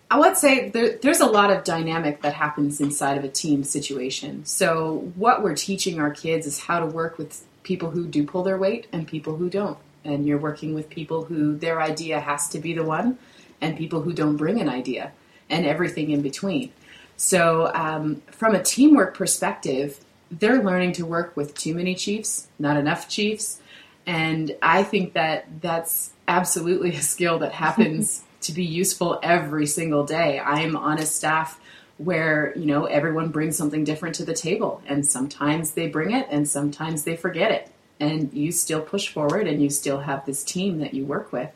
I 0.10 0.20
would 0.20 0.38
say 0.38 0.70
there, 0.70 0.98
there's 1.02 1.20
a 1.20 1.26
lot 1.26 1.52
of 1.52 1.64
dynamic 1.64 2.22
that 2.22 2.34
happens 2.34 2.80
inside 2.80 3.18
of 3.18 3.24
a 3.24 3.30
team 3.30 3.64
situation. 3.64 4.46
So, 4.46 5.12
what 5.16 5.44
we're 5.44 5.56
teaching 5.56 6.00
our 6.00 6.12
kids 6.12 6.48
is 6.48 6.60
how 6.60 6.80
to 6.80 6.86
work 6.86 7.18
with 7.18 7.46
people 7.64 7.92
who 7.92 8.08
do 8.08 8.26
pull 8.26 8.44
their 8.44 8.58
weight 8.58 8.88
and 8.94 9.06
people 9.06 9.36
who 9.36 9.50
don't. 9.50 9.78
And 10.06 10.26
you're 10.26 10.38
working 10.38 10.74
with 10.74 10.90
people 10.90 11.26
who 11.26 11.58
their 11.58 11.82
idea 11.82 12.22
has 12.22 12.48
to 12.50 12.60
be 12.60 12.74
the 12.74 12.84
one, 12.84 13.18
and 13.60 13.78
people 13.78 14.02
who 14.02 14.14
don't 14.14 14.38
bring 14.38 14.62
an 14.62 14.70
idea, 14.70 15.12
and 15.50 15.66
everything 15.66 16.12
in 16.12 16.22
between. 16.22 16.72
So, 17.18 17.72
um, 17.74 18.22
from 18.32 18.56
a 18.56 18.64
teamwork 18.64 19.14
perspective, 19.14 20.00
they're 20.32 20.64
learning 20.64 20.94
to 20.94 21.06
work 21.06 21.36
with 21.36 21.54
too 21.54 21.76
many 21.76 21.96
chiefs, 21.96 22.48
not 22.60 22.78
enough 22.78 23.10
chiefs. 23.10 23.60
And 24.06 24.56
I 24.62 24.84
think 24.84 25.14
that 25.14 25.62
that's 25.62 26.12
absolutely 26.30 26.96
a 26.96 27.02
skill 27.02 27.40
that 27.40 27.52
happens 27.52 28.24
to 28.42 28.52
be 28.52 28.64
useful 28.64 29.20
every 29.24 29.66
single 29.66 30.06
day. 30.06 30.40
I'm 30.40 30.76
on 30.76 31.00
a 31.00 31.06
staff 31.06 31.60
where, 31.98 32.54
you 32.56 32.66
know, 32.66 32.86
everyone 32.86 33.30
brings 33.30 33.58
something 33.58 33.84
different 33.84 34.16
to 34.16 34.26
the 34.26 34.34
table. 34.34 34.82
And 34.86 35.06
sometimes 35.06 35.72
they 35.72 35.88
bring 35.88 36.12
it 36.12 36.28
and 36.30 36.48
sometimes 36.48 37.04
they 37.04 37.16
forget 37.16 37.52
it. 37.52 37.72
And 38.00 38.32
you 38.34 38.52
still 38.52 38.82
push 38.82 39.10
forward 39.10 39.48
and 39.48 39.62
you 39.62 39.70
still 39.70 40.02
have 40.02 40.26
this 40.26 40.44
team 40.44 40.80
that 40.80 40.94
you 40.94 41.06
work 41.06 41.32
with. 41.32 41.50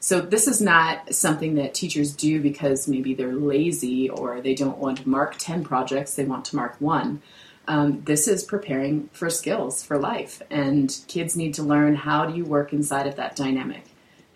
So 0.00 0.20
this 0.20 0.46
is 0.46 0.60
not 0.60 1.12
something 1.12 1.56
that 1.56 1.74
teachers 1.74 2.14
do 2.14 2.40
because 2.40 2.86
maybe 2.86 3.14
they're 3.14 3.32
lazy 3.32 4.08
or 4.08 4.40
they 4.40 4.54
don't 4.54 4.78
want 4.78 4.98
to 4.98 5.08
mark 5.08 5.36
10 5.38 5.64
projects, 5.64 6.14
they 6.14 6.24
want 6.24 6.44
to 6.46 6.56
mark 6.56 6.76
one. 6.78 7.20
Um, 7.66 8.02
this 8.04 8.28
is 8.28 8.44
preparing 8.44 9.08
for 9.12 9.28
skills 9.28 9.82
for 9.82 9.98
life, 9.98 10.40
and 10.50 10.96
kids 11.06 11.36
need 11.36 11.52
to 11.54 11.62
learn 11.62 11.96
how 11.96 12.24
do 12.24 12.34
you 12.34 12.46
work 12.46 12.72
inside 12.72 13.06
of 13.06 13.16
that 13.16 13.36
dynamic. 13.36 13.84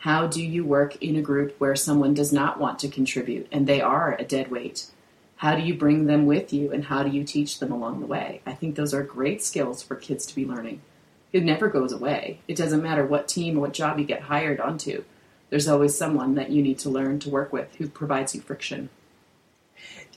How 0.03 0.29
do 0.29 0.43
you 0.43 0.65
work 0.65 0.97
in 1.03 1.17
a 1.17 1.23
group 1.23 1.57
where 1.59 1.75
someone 1.75 2.15
does 2.15 2.33
not 2.33 2.61
want 2.61 2.79
to 2.81 2.89
contribute 2.89 3.49
and 3.51 3.67
they 3.67 3.81
are 3.81 4.15
a 4.19 4.25
dead 4.25 4.51
weight? 4.51 4.87
How 5.37 5.57
do 5.57 5.63
you 5.63 5.75
bring 5.75 6.07
them 6.07 6.27
with 6.27 6.53
you 6.53 6.71
and 6.71 6.85
how 6.85 7.03
do 7.03 7.11
you 7.11 7.25
teach 7.25 7.59
them 7.59 7.73
along 7.73 8.01
the 8.01 8.07
way? 8.07 8.43
I 8.47 8.53
think 8.53 8.77
those 8.77 8.95
are 8.95 9.03
great 9.03 9.43
skills 9.43 9.83
for 9.83 9.97
kids 9.97 10.27
to 10.27 10.35
be 10.35 10.47
learning. 10.47 10.83
It 11.33 11.43
never 11.43 11.69
goes 11.69 11.93
away. 11.93 12.41
It 12.47 12.57
doesn't 12.57 12.83
matter 12.83 13.05
what 13.05 13.27
team 13.27 13.57
or 13.57 13.63
what 13.63 13.73
job 13.73 13.99
you 13.99 14.05
get 14.05 14.23
hired 14.23 14.61
onto 14.61 15.05
there's 15.53 15.69
always 15.69 15.95
someone 15.95 16.35
that 16.37 16.49
you 16.49 16.63
need 16.63 16.79
to 16.79 16.89
learn 16.89 17.19
to 17.19 17.29
work 17.29 17.53
with 17.53 17.75
who 17.75 17.87
provides 17.87 18.35
you 18.35 18.41
friction. 18.41 18.89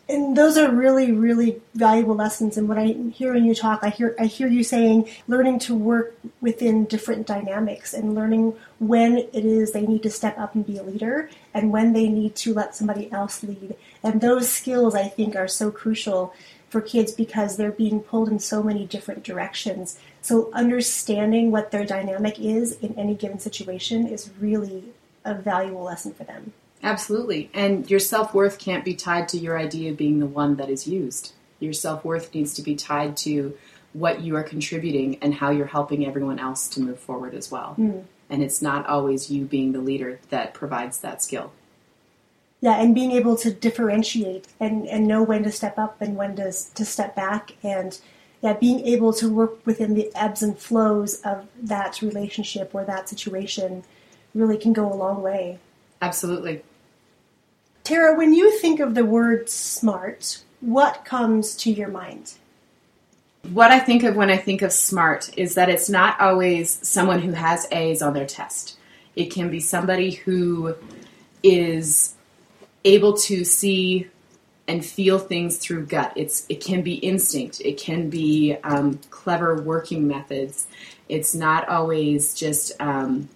And 0.07 0.38
those 0.38 0.55
are 0.55 0.71
really, 0.71 1.12
really 1.12 1.62
valuable 1.74 2.13
lessons. 2.13 2.57
And 2.57 2.69
when 2.69 2.77
I 2.77 2.93
hear 3.09 3.33
when 3.33 3.43
you 3.43 3.55
talk, 3.55 3.79
I 3.81 3.89
hear 3.89 4.15
I 4.19 4.25
hear 4.25 4.47
you 4.47 4.63
saying 4.63 5.09
learning 5.27 5.59
to 5.59 5.74
work 5.74 6.15
within 6.41 6.85
different 6.85 7.25
dynamics 7.25 7.91
and 7.91 8.13
learning 8.13 8.55
when 8.77 9.17
it 9.17 9.45
is 9.45 9.71
they 9.71 9.88
need 9.88 10.03
to 10.03 10.12
step 10.12 10.38
up 10.38 10.53
and 10.53 10.65
be 10.65 10.77
a 10.77 10.83
leader 10.83 11.29
and 11.55 11.71
when 11.71 11.93
they 11.93 12.07
need 12.07 12.35
to 12.35 12.53
let 12.53 12.75
somebody 12.75 13.12
else 13.12 13.41
lead. 13.41 13.75
And 14.03 14.21
those 14.21 14.47
skills 14.47 14.93
I 14.93 15.07
think 15.07 15.35
are 15.35 15.47
so 15.47 15.71
crucial 15.71 16.35
for 16.69 16.81
kids 16.81 17.12
because 17.12 17.57
they're 17.57 17.71
being 17.71 18.01
pulled 18.01 18.29
in 18.29 18.38
so 18.38 18.62
many 18.62 18.85
different 18.85 19.24
directions. 19.24 19.97
So 20.21 20.51
understanding 20.53 21.50
what 21.50 21.71
their 21.71 21.85
dynamic 21.85 22.39
is 22.39 22.74
in 22.74 22.93
any 22.95 23.15
given 23.15 23.39
situation 23.39 24.05
is 24.05 24.29
really 24.39 24.83
a 25.24 25.33
valuable 25.33 25.83
lesson 25.83 26.13
for 26.13 26.25
them. 26.25 26.53
Absolutely. 26.84 27.50
And 27.53 27.89
your 27.89 28.00
self 28.00 28.34
worth 28.34 28.60
can't 28.60 28.86
be 28.86 28.96
tied 28.96 29.27
to 29.29 29.38
your 29.38 29.58
idea 29.58 29.91
of 29.91 29.98
being 29.98 30.20
the 30.20 30.25
one 30.25 30.55
that 30.58 30.70
is 30.70 30.88
used. 30.88 31.34
Your 31.60 31.74
self 31.74 32.05
worth 32.05 32.34
needs 32.34 32.53
to 32.55 32.62
be 32.62 32.75
tied 32.75 33.17
to 33.17 33.58
what 33.94 34.22
you 34.22 34.36
are 34.36 34.44
contributing 34.44 35.17
and 35.22 35.34
how 35.34 35.51
you're 35.51 35.65
helping 35.65 36.05
everyone 36.05 36.38
else 36.38 36.67
to 36.67 36.82
move 36.82 37.00
forward 37.00 37.34
as 37.34 37.50
well. 37.50 37.75
Mm. 37.79 38.03
And 38.29 38.44
it's 38.44 38.62
not 38.62 38.86
always 38.88 39.32
you 39.32 39.46
being 39.46 39.72
the 39.72 39.79
leader 39.79 40.20
that 40.29 40.53
provides 40.53 41.00
that 41.00 41.22
skill. 41.22 41.51
Yeah, 42.60 42.82
and 42.82 42.96
being 42.96 43.12
able 43.12 43.36
to 43.38 43.51
differentiate 43.51 44.48
and, 44.60 44.88
and 44.88 45.08
know 45.08 45.24
when 45.24 45.44
to 45.44 45.51
step 45.51 45.77
up 45.77 46.01
and 46.01 46.15
when 46.15 46.36
to, 46.38 46.51
to 46.51 46.86
step 46.86 47.15
back 47.15 47.53
and 47.63 48.00
yeah, 48.41 48.53
being 48.53 48.86
able 48.86 49.13
to 49.13 49.29
work 49.29 49.65
within 49.65 49.94
the 49.94 50.12
ebbs 50.15 50.41
and 50.44 50.58
flows 50.58 51.22
of 51.22 51.48
that 51.62 52.01
relationship 52.01 52.74
or 52.74 52.84
that 52.84 53.08
situation 53.08 53.84
really 54.34 54.58
can 54.58 54.74
go 54.74 54.91
a 54.91 54.94
long 54.94 55.22
way. 55.22 55.60
Absolutely. 56.05 56.62
Tara, 57.83 58.15
when 58.15 58.31
you 58.31 58.59
think 58.59 58.79
of 58.79 58.93
the 58.93 59.03
word 59.03 59.50
smart, 59.50 60.43
what 60.62 61.03
comes 61.03 61.55
to 61.57 61.71
your 61.71 61.88
mind? 61.88 62.35
What 63.50 63.71
I 63.71 63.79
think 63.79 64.03
of 64.03 64.15
when 64.15 64.29
I 64.29 64.38
think 64.38 64.62
of 64.62 64.71
smart 64.71 65.35
is 65.35 65.55
that 65.55 65.67
it's 65.67 65.89
not 65.89 66.21
always 66.21 66.79
someone 66.88 67.21
who 67.21 67.31
has 67.31 67.67
A's 67.71 68.03
on 68.03 68.13
their 68.13 68.27
test. 68.27 68.77
It 69.15 69.31
can 69.31 69.50
be 69.50 69.59
somebody 69.59 70.12
who 70.12 70.75
is 71.41 72.13
able 72.83 73.17
to 73.17 73.43
see 73.43 74.07
and 74.67 74.85
feel 74.85 75.17
things 75.17 75.57
through 75.57 75.88
gut. 75.88 76.13
It's 76.15 76.45
it 76.50 76.63
can 76.63 76.83
be 76.83 76.95
instinct. 76.95 77.62
It 77.62 77.79
can 77.79 78.12
be 78.12 78.57
um, 78.63 79.00
clever 79.09 79.59
working 79.59 80.07
methods. 80.07 80.67
It's 81.09 81.33
not 81.33 81.67
always 81.67 82.35
just 82.35 82.74
um, 82.79 83.27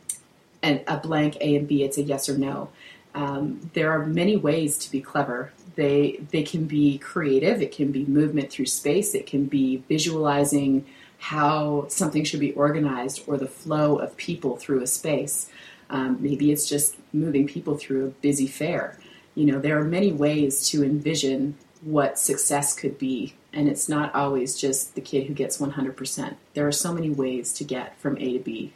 an, 0.62 0.82
a 0.88 0.98
blank 0.98 1.38
A 1.42 1.56
and 1.56 1.68
B. 1.68 1.84
It's 1.84 1.98
a 1.98 2.04
yes 2.04 2.30
or 2.30 2.38
no. 2.38 2.70
Um, 3.16 3.70
there 3.74 3.92
are 3.92 4.06
many 4.06 4.38
ways 4.38 4.78
to 4.80 4.92
be 4.92 5.01
clever. 5.01 5.51
They 5.75 6.20
they 6.32 6.44
can 6.44 6.66
be 6.66 6.98
creative. 6.98 7.62
It 7.62 7.72
can 7.72 7.92
be 7.92 8.06
movement 8.06 8.51
through 8.51 8.68
space. 8.68 9.16
It 9.16 9.25
can 9.25 9.46
be 9.46 9.84
visualizing 9.88 10.86
how 11.18 11.86
something 11.89 12.24
should 12.24 12.39
be 12.39 12.54
organized 12.54 13.24
or 13.28 13.38
the 13.38 13.48
flow 13.48 13.98
of 13.98 14.16
people 14.16 14.56
through 14.56 14.82
a 14.82 14.88
space. 14.88 15.50
Um, 15.89 16.18
maybe 16.22 16.51
it's 16.51 16.70
just 16.70 16.96
moving 17.12 17.48
people 17.48 17.75
through 17.78 18.06
a 18.06 18.10
busy 18.10 18.48
fair. 18.48 18.98
You 19.36 19.46
know, 19.46 19.60
there 19.60 19.80
are 19.80 19.84
many 19.84 20.12
ways 20.12 20.70
to 20.70 20.84
envision 20.84 21.58
what 21.82 22.20
success 22.20 22.74
could 22.74 22.98
be, 22.98 23.36
and 23.54 23.68
it's 23.68 23.89
not 23.89 24.13
always 24.13 24.60
just 24.60 24.96
the 24.96 25.01
kid 25.01 25.28
who 25.28 25.34
gets 25.34 25.58
100%. 25.58 26.36
There 26.54 26.68
are 26.68 26.72
so 26.72 26.94
many 26.94 27.10
ways 27.10 27.54
to 27.54 27.63
get 27.63 27.98
from 28.00 28.18
A 28.18 28.34
to 28.34 28.39
B 28.39 28.74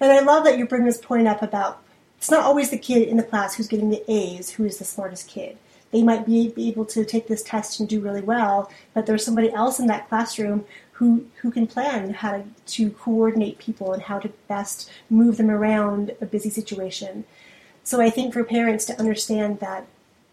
and 0.00 0.12
I 0.12 0.20
love 0.20 0.44
that 0.44 0.58
you 0.58 0.66
bring 0.66 0.84
this 0.84 0.98
point 0.98 1.26
up 1.26 1.42
about 1.42 1.82
it's 2.18 2.30
not 2.30 2.44
always 2.44 2.70
the 2.70 2.78
kid 2.78 3.08
in 3.08 3.16
the 3.16 3.22
class 3.22 3.54
who's 3.54 3.68
getting 3.68 3.90
the 3.90 4.04
A's 4.10 4.50
who 4.50 4.64
is 4.64 4.78
the 4.78 4.84
smartest 4.84 5.28
kid. 5.28 5.58
They 5.92 6.02
might 6.02 6.26
be 6.26 6.52
able 6.56 6.84
to 6.86 7.04
take 7.04 7.28
this 7.28 7.42
test 7.42 7.78
and 7.78 7.88
do 7.88 8.00
really 8.00 8.20
well, 8.20 8.70
but 8.92 9.06
there's 9.06 9.24
somebody 9.24 9.52
else 9.52 9.78
in 9.78 9.86
that 9.86 10.08
classroom 10.08 10.64
who 10.92 11.26
who 11.36 11.50
can 11.50 11.66
plan 11.66 12.14
how 12.14 12.32
to, 12.32 12.44
to 12.66 12.90
coordinate 12.90 13.58
people 13.58 13.92
and 13.92 14.02
how 14.02 14.18
to 14.18 14.30
best 14.48 14.90
move 15.10 15.36
them 15.36 15.50
around 15.50 16.12
a 16.20 16.26
busy 16.26 16.50
situation. 16.50 17.24
So 17.84 18.00
I 18.00 18.10
think 18.10 18.32
for 18.32 18.42
parents 18.42 18.84
to 18.86 18.98
understand 18.98 19.60
that 19.60 19.86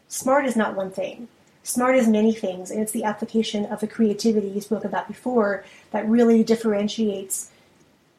smart 0.07 0.45
is 0.45 0.55
not 0.55 0.75
one 0.75 0.89
thing. 0.89 1.27
Smart 1.61 1.95
is 1.95 2.07
many 2.07 2.33
things, 2.33 2.71
and 2.71 2.81
it's 2.81 2.91
the 2.91 3.03
application 3.05 3.65
of 3.65 3.79
the 3.79 3.87
creativity 3.87 4.47
you 4.47 4.59
spoke 4.59 4.83
about 4.83 5.07
before 5.07 5.63
that 5.91 6.07
really 6.09 6.43
differentiates 6.43 7.51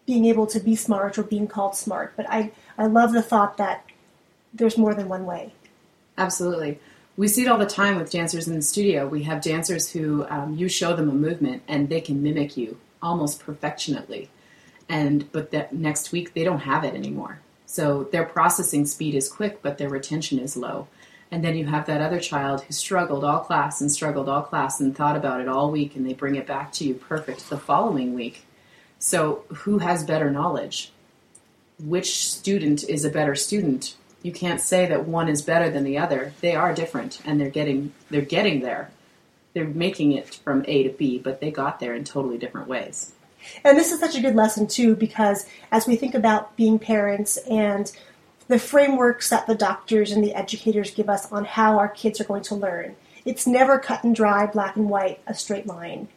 being 0.06 0.26
able 0.26 0.46
to 0.46 0.60
be 0.60 0.76
smart 0.76 1.18
or 1.18 1.22
being 1.22 1.46
called 1.46 1.76
smart. 1.76 2.12
But 2.16 2.26
I, 2.28 2.52
I 2.76 2.86
love 2.86 3.12
the 3.12 3.22
thought 3.22 3.56
that 3.56 3.84
there's 4.52 4.78
more 4.78 4.94
than 4.94 5.08
one 5.08 5.26
way. 5.26 5.52
Absolutely. 6.18 6.78
We 7.16 7.28
see 7.28 7.42
it 7.42 7.48
all 7.48 7.58
the 7.58 7.66
time 7.66 7.96
with 7.96 8.10
dancers 8.10 8.48
in 8.48 8.54
the 8.54 8.62
studio. 8.62 9.06
We 9.06 9.22
have 9.22 9.40
dancers 9.40 9.90
who 9.90 10.26
um, 10.28 10.54
you 10.56 10.68
show 10.68 10.94
them 10.94 11.08
a 11.08 11.14
movement 11.14 11.62
and 11.68 11.88
they 11.88 12.00
can 12.00 12.22
mimic 12.22 12.56
you 12.56 12.78
almost 13.02 13.40
perfectionately. 13.40 14.30
And 14.88 15.30
but 15.32 15.50
that 15.52 15.72
next 15.72 16.12
week 16.12 16.34
they 16.34 16.44
don't 16.44 16.60
have 16.60 16.84
it 16.84 16.94
anymore. 16.94 17.40
So 17.66 18.04
their 18.04 18.24
processing 18.24 18.86
speed 18.86 19.14
is 19.14 19.28
quick, 19.28 19.62
but 19.62 19.78
their 19.78 19.88
retention 19.88 20.38
is 20.38 20.56
low. 20.56 20.88
And 21.30 21.42
then 21.42 21.56
you 21.56 21.66
have 21.66 21.86
that 21.86 22.00
other 22.00 22.20
child 22.20 22.62
who 22.62 22.72
struggled 22.72 23.24
all 23.24 23.40
class 23.40 23.80
and 23.80 23.90
struggled 23.90 24.28
all 24.28 24.42
class 24.42 24.78
and 24.78 24.94
thought 24.94 25.16
about 25.16 25.40
it 25.40 25.48
all 25.48 25.70
week, 25.70 25.96
and 25.96 26.06
they 26.06 26.12
bring 26.12 26.36
it 26.36 26.46
back 26.46 26.70
to 26.74 26.84
you 26.84 26.94
perfect 26.94 27.48
the 27.50 27.56
following 27.56 28.14
week 28.14 28.44
so, 29.04 29.44
who 29.48 29.80
has 29.80 30.02
better 30.02 30.30
knowledge? 30.30 30.90
Which 31.78 32.26
student 32.26 32.88
is 32.88 33.04
a 33.04 33.10
better 33.10 33.34
student? 33.34 33.96
You 34.22 34.32
can't 34.32 34.62
say 34.62 34.86
that 34.86 35.04
one 35.04 35.28
is 35.28 35.42
better 35.42 35.68
than 35.68 35.84
the 35.84 35.98
other. 35.98 36.32
They 36.40 36.54
are 36.54 36.74
different, 36.74 37.20
and 37.22 37.38
they're 37.38 37.50
getting 37.50 37.92
they're 38.08 38.22
getting 38.22 38.60
there. 38.60 38.90
They're 39.52 39.66
making 39.66 40.12
it 40.12 40.36
from 40.36 40.64
A 40.66 40.84
to 40.84 40.88
B, 40.88 41.18
but 41.18 41.42
they 41.42 41.50
got 41.50 41.80
there 41.80 41.94
in 41.94 42.04
totally 42.04 42.38
different 42.38 42.66
ways. 42.66 43.12
And 43.62 43.76
this 43.76 43.92
is 43.92 44.00
such 44.00 44.16
a 44.16 44.22
good 44.22 44.34
lesson 44.34 44.66
too, 44.66 44.96
because 44.96 45.44
as 45.70 45.86
we 45.86 45.96
think 45.96 46.14
about 46.14 46.56
being 46.56 46.78
parents 46.78 47.36
and 47.50 47.92
the 48.48 48.58
frameworks 48.58 49.28
that 49.28 49.46
the 49.46 49.54
doctors 49.54 50.12
and 50.12 50.24
the 50.24 50.32
educators 50.32 50.92
give 50.92 51.10
us 51.10 51.30
on 51.30 51.44
how 51.44 51.76
our 51.78 51.88
kids 51.88 52.22
are 52.22 52.24
going 52.24 52.44
to 52.44 52.54
learn, 52.54 52.96
it's 53.26 53.46
never 53.46 53.78
cut 53.78 54.02
and 54.02 54.16
dry, 54.16 54.46
black 54.46 54.76
and 54.76 54.88
white, 54.88 55.20
a 55.26 55.34
straight 55.34 55.66
line. 55.66 56.08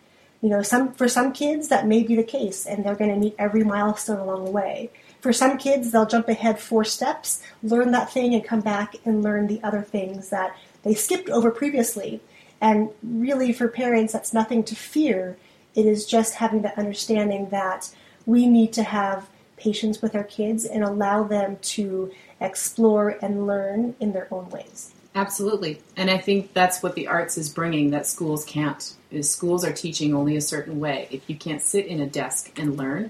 You 0.41 0.49
know, 0.49 0.61
some 0.61 0.93
for 0.93 1.07
some 1.07 1.33
kids 1.33 1.69
that 1.69 1.87
may 1.87 2.03
be 2.03 2.15
the 2.15 2.23
case, 2.23 2.65
and 2.65 2.83
they're 2.83 2.95
going 2.95 3.09
to 3.13 3.19
meet 3.19 3.35
every 3.39 3.63
milestone 3.63 4.19
along 4.19 4.45
the 4.45 4.51
way. 4.51 4.91
For 5.19 5.33
some 5.33 5.57
kids, 5.57 5.91
they'll 5.91 6.05
jump 6.05 6.29
ahead 6.29 6.59
four 6.59 6.83
steps, 6.83 7.41
learn 7.63 7.91
that 7.91 8.11
thing, 8.11 8.35
and 8.35 8.43
come 8.43 8.61
back 8.61 8.95
and 9.03 9.23
learn 9.23 9.47
the 9.47 9.61
other 9.63 9.81
things 9.81 10.29
that 10.29 10.55
they 10.83 10.93
skipped 10.93 11.29
over 11.29 11.49
previously. 11.49 12.21
And 12.61 12.89
really, 13.01 13.51
for 13.51 13.67
parents, 13.67 14.13
that's 14.13 14.33
nothing 14.33 14.63
to 14.65 14.75
fear. 14.75 15.37
It 15.75 15.85
is 15.85 16.05
just 16.05 16.35
having 16.35 16.61
the 16.61 16.77
understanding 16.77 17.49
that 17.49 17.93
we 18.25 18.45
need 18.47 18.73
to 18.73 18.83
have 18.83 19.29
patience 19.57 20.01
with 20.01 20.15
our 20.15 20.23
kids 20.23 20.65
and 20.65 20.83
allow 20.83 21.23
them 21.23 21.57
to 21.61 22.11
explore 22.39 23.17
and 23.21 23.47
learn 23.47 23.95
in 23.99 24.13
their 24.13 24.27
own 24.31 24.49
ways. 24.49 24.93
Absolutely. 25.17 25.81
And 25.95 26.11
I 26.11 26.19
think 26.19 26.53
that's 26.53 26.83
what 26.83 26.93
the 26.93 27.07
arts 27.07 27.39
is 27.39 27.49
bringing 27.49 27.89
that 27.89 28.05
schools 28.05 28.45
can't. 28.45 28.93
Is 29.09 29.27
schools 29.27 29.65
are 29.65 29.73
teaching 29.73 30.13
only 30.13 30.37
a 30.37 30.41
certain 30.41 30.79
way. 30.79 31.07
If 31.09 31.27
you 31.27 31.35
can't 31.35 31.63
sit 31.63 31.87
in 31.87 31.99
a 31.99 32.05
desk 32.05 32.51
and 32.55 32.77
learn, 32.77 33.09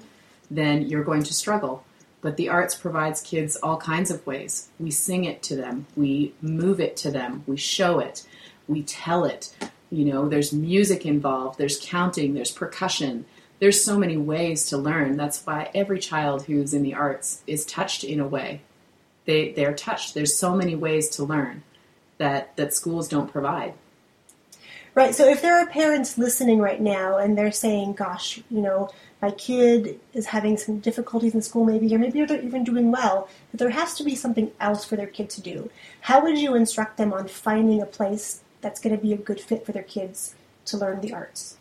then 0.49 0.83
you're 0.83 1.03
going 1.03 1.23
to 1.23 1.33
struggle. 1.33 1.83
But 2.21 2.37
the 2.37 2.47
arts 2.47 2.75
provides 2.75 3.19
kids 3.19 3.57
all 3.57 3.75
kinds 3.75 4.09
of 4.09 4.25
ways. 4.25 4.69
We 4.79 4.89
sing 4.89 5.25
it 5.25 5.43
to 5.43 5.57
them, 5.57 5.85
we 5.97 6.33
move 6.41 6.79
it 6.79 6.95
to 6.97 7.11
them, 7.11 7.43
we 7.45 7.57
show 7.57 7.99
it. 7.99 8.25
we 8.69 8.83
tell 8.83 9.25
it. 9.25 9.53
You 9.89 10.05
know, 10.05 10.29
there's 10.29 10.53
music 10.53 11.05
involved, 11.05 11.57
there's 11.57 11.79
counting, 11.83 12.33
there's 12.33 12.51
percussion. 12.51 13.25
There's 13.59 13.83
so 13.83 13.97
many 13.97 14.15
ways 14.15 14.67
to 14.67 14.77
learn. 14.77 15.17
That's 15.17 15.45
why 15.45 15.71
every 15.75 15.99
child 15.99 16.43
who's 16.43 16.73
in 16.73 16.83
the 16.83 16.93
arts 16.93 17.41
is 17.47 17.65
touched 17.65 18.05
in 18.05 18.21
a 18.21 18.27
way. 18.27 18.61
They 19.25 19.51
they're 19.51 19.73
touched. 19.73 20.13
There's 20.13 20.37
so 20.37 20.55
many 20.55 20.73
ways 20.73 21.09
to 21.09 21.25
learn 21.25 21.63
that 22.17 22.55
that 22.57 22.73
schools 22.73 23.07
don't 23.07 23.31
provide. 23.31 23.73
Right. 24.95 25.13
So 25.13 25.29
if 25.29 25.43
there 25.43 25.59
are 25.59 25.67
parents 25.67 26.17
listening 26.17 26.59
right 26.59 26.81
now 26.81 27.17
and 27.17 27.37
they're 27.37 27.51
saying, 27.51 27.93
"Gosh, 27.93 28.41
you 28.49 28.61
know, 28.61 28.89
my 29.21 29.29
kid 29.29 29.99
is 30.13 30.25
having 30.27 30.57
some 30.57 30.79
difficulties 30.79 31.35
in 31.35 31.43
school, 31.43 31.65
maybe, 31.65 31.93
or 31.93 31.99
maybe 31.99 32.25
they're 32.25 32.41
even 32.41 32.63
doing 32.63 32.91
well, 32.91 33.29
but 33.51 33.59
there 33.59 33.69
has 33.69 33.93
to 33.95 34.03
be 34.03 34.15
something 34.15 34.51
else 34.59 34.85
for 34.85 34.95
their 34.95 35.05
kid 35.05 35.29
to 35.31 35.41
do." 35.41 35.69
How 36.01 36.23
would 36.23 36.39
you 36.39 36.55
instruct 36.55 36.97
them 36.97 37.13
on 37.13 37.27
finding 37.27 37.79
a 37.79 37.85
place 37.85 38.41
that's 38.61 38.81
going 38.81 38.95
to 38.95 39.01
be 39.01 39.13
a 39.13 39.17
good 39.17 39.39
fit 39.39 39.65
for 39.65 39.71
their 39.71 39.83
kids 39.83 40.33
to 40.65 40.77
learn 40.77 41.01
the 41.01 41.13
arts? 41.13 41.57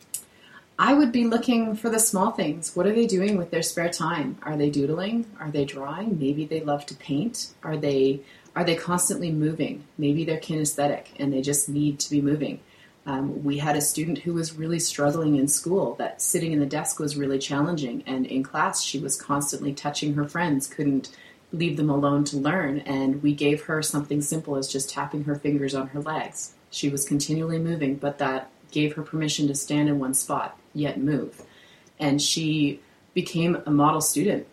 I 0.78 0.92
would 0.94 1.12
be 1.12 1.26
looking 1.26 1.74
for 1.74 1.88
the 1.88 1.98
small 1.98 2.30
things. 2.32 2.76
What 2.76 2.86
are 2.86 2.94
they 2.94 3.06
doing 3.06 3.38
with 3.38 3.50
their 3.50 3.62
spare 3.62 3.88
time? 3.88 4.38
Are 4.42 4.56
they 4.56 4.68
doodling? 4.68 5.26
Are 5.40 5.50
they 5.50 5.64
drawing? 5.64 6.18
Maybe 6.18 6.44
they 6.44 6.60
love 6.60 6.84
to 6.86 6.94
paint. 6.94 7.48
Are 7.62 7.76
they 7.76 8.20
are 8.56 8.64
they 8.64 8.74
constantly 8.74 9.30
moving? 9.30 9.84
Maybe 9.98 10.24
they're 10.24 10.40
kinesthetic 10.40 11.08
and 11.18 11.32
they 11.32 11.42
just 11.42 11.68
need 11.68 12.00
to 12.00 12.10
be 12.10 12.22
moving. 12.22 12.60
Um, 13.04 13.44
we 13.44 13.58
had 13.58 13.76
a 13.76 13.82
student 13.82 14.18
who 14.18 14.32
was 14.32 14.54
really 14.54 14.80
struggling 14.80 15.36
in 15.36 15.46
school, 15.46 15.94
that 15.96 16.20
sitting 16.20 16.52
in 16.52 16.58
the 16.58 16.66
desk 16.66 16.98
was 16.98 17.16
really 17.16 17.38
challenging. 17.38 18.02
And 18.06 18.26
in 18.26 18.42
class, 18.42 18.82
she 18.82 18.98
was 18.98 19.20
constantly 19.20 19.72
touching 19.74 20.14
her 20.14 20.26
friends, 20.26 20.66
couldn't 20.66 21.14
leave 21.52 21.76
them 21.76 21.90
alone 21.90 22.24
to 22.24 22.38
learn. 22.38 22.80
And 22.80 23.22
we 23.22 23.32
gave 23.34 23.64
her 23.64 23.82
something 23.82 24.22
simple 24.22 24.56
as 24.56 24.72
just 24.72 24.90
tapping 24.90 25.24
her 25.24 25.36
fingers 25.36 25.74
on 25.74 25.88
her 25.88 26.00
legs. 26.00 26.54
She 26.70 26.88
was 26.88 27.04
continually 27.04 27.58
moving, 27.58 27.96
but 27.96 28.18
that 28.18 28.50
gave 28.72 28.94
her 28.94 29.02
permission 29.02 29.46
to 29.48 29.54
stand 29.54 29.88
in 29.88 30.00
one 30.00 30.14
spot, 30.14 30.58
yet 30.74 30.98
move. 30.98 31.42
And 32.00 32.20
she 32.20 32.80
became 33.14 33.62
a 33.66 33.70
model 33.70 34.00
student 34.00 34.46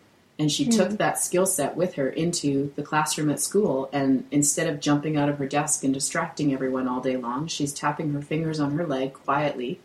and 0.43 0.51
she 0.51 0.65
mm. 0.65 0.75
took 0.75 0.89
hmm. 0.89 0.95
that 0.97 1.17
skill 1.17 1.45
set 1.45 1.77
with 1.77 1.93
her 1.93 2.09
into 2.09 2.73
the 2.75 2.83
classroom 2.83 3.29
at 3.29 3.39
school. 3.39 3.89
And 3.93 4.27
instead 4.29 4.67
of 4.67 4.81
jumping 4.81 5.15
out 5.15 5.29
of 5.29 5.37
her 5.37 5.47
desk 5.47 5.85
and 5.85 5.93
distracting 5.93 6.53
everyone 6.53 6.85
all 6.85 6.99
day 6.99 7.15
long, 7.15 7.47
she's 7.47 7.71
tapping 7.71 8.11
her 8.11 8.21
fingers 8.21 8.59
on 8.59 8.71
her 8.71 8.85
leg 8.85 9.13
quietly. 9.13 9.79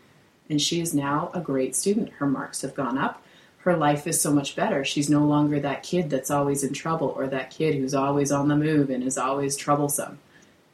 And 0.49 0.61
she 0.61 0.81
is 0.81 0.93
now 0.93 1.31
a 1.33 1.39
great 1.39 1.77
student. 1.77 2.09
Her 2.09 2.27
marks 2.27 2.61
have 2.61 2.75
gone 2.75 2.97
up. 2.97 3.23
Her 3.59 3.77
life 3.77 4.05
is 4.05 4.19
so 4.19 4.33
much 4.33 4.57
better. 4.57 4.83
She's 4.83 5.09
no 5.09 5.23
longer 5.23 5.61
that 5.61 5.81
kid 5.81 6.09
that's 6.09 6.29
always 6.29 6.61
in 6.61 6.73
trouble 6.73 7.07
or 7.07 7.27
that 7.27 7.51
kid 7.51 7.75
who's 7.75 7.93
always 7.93 8.29
on 8.29 8.49
the 8.49 8.57
move 8.57 8.89
and 8.89 9.01
is 9.01 9.17
always 9.17 9.55
troublesome. 9.55 10.19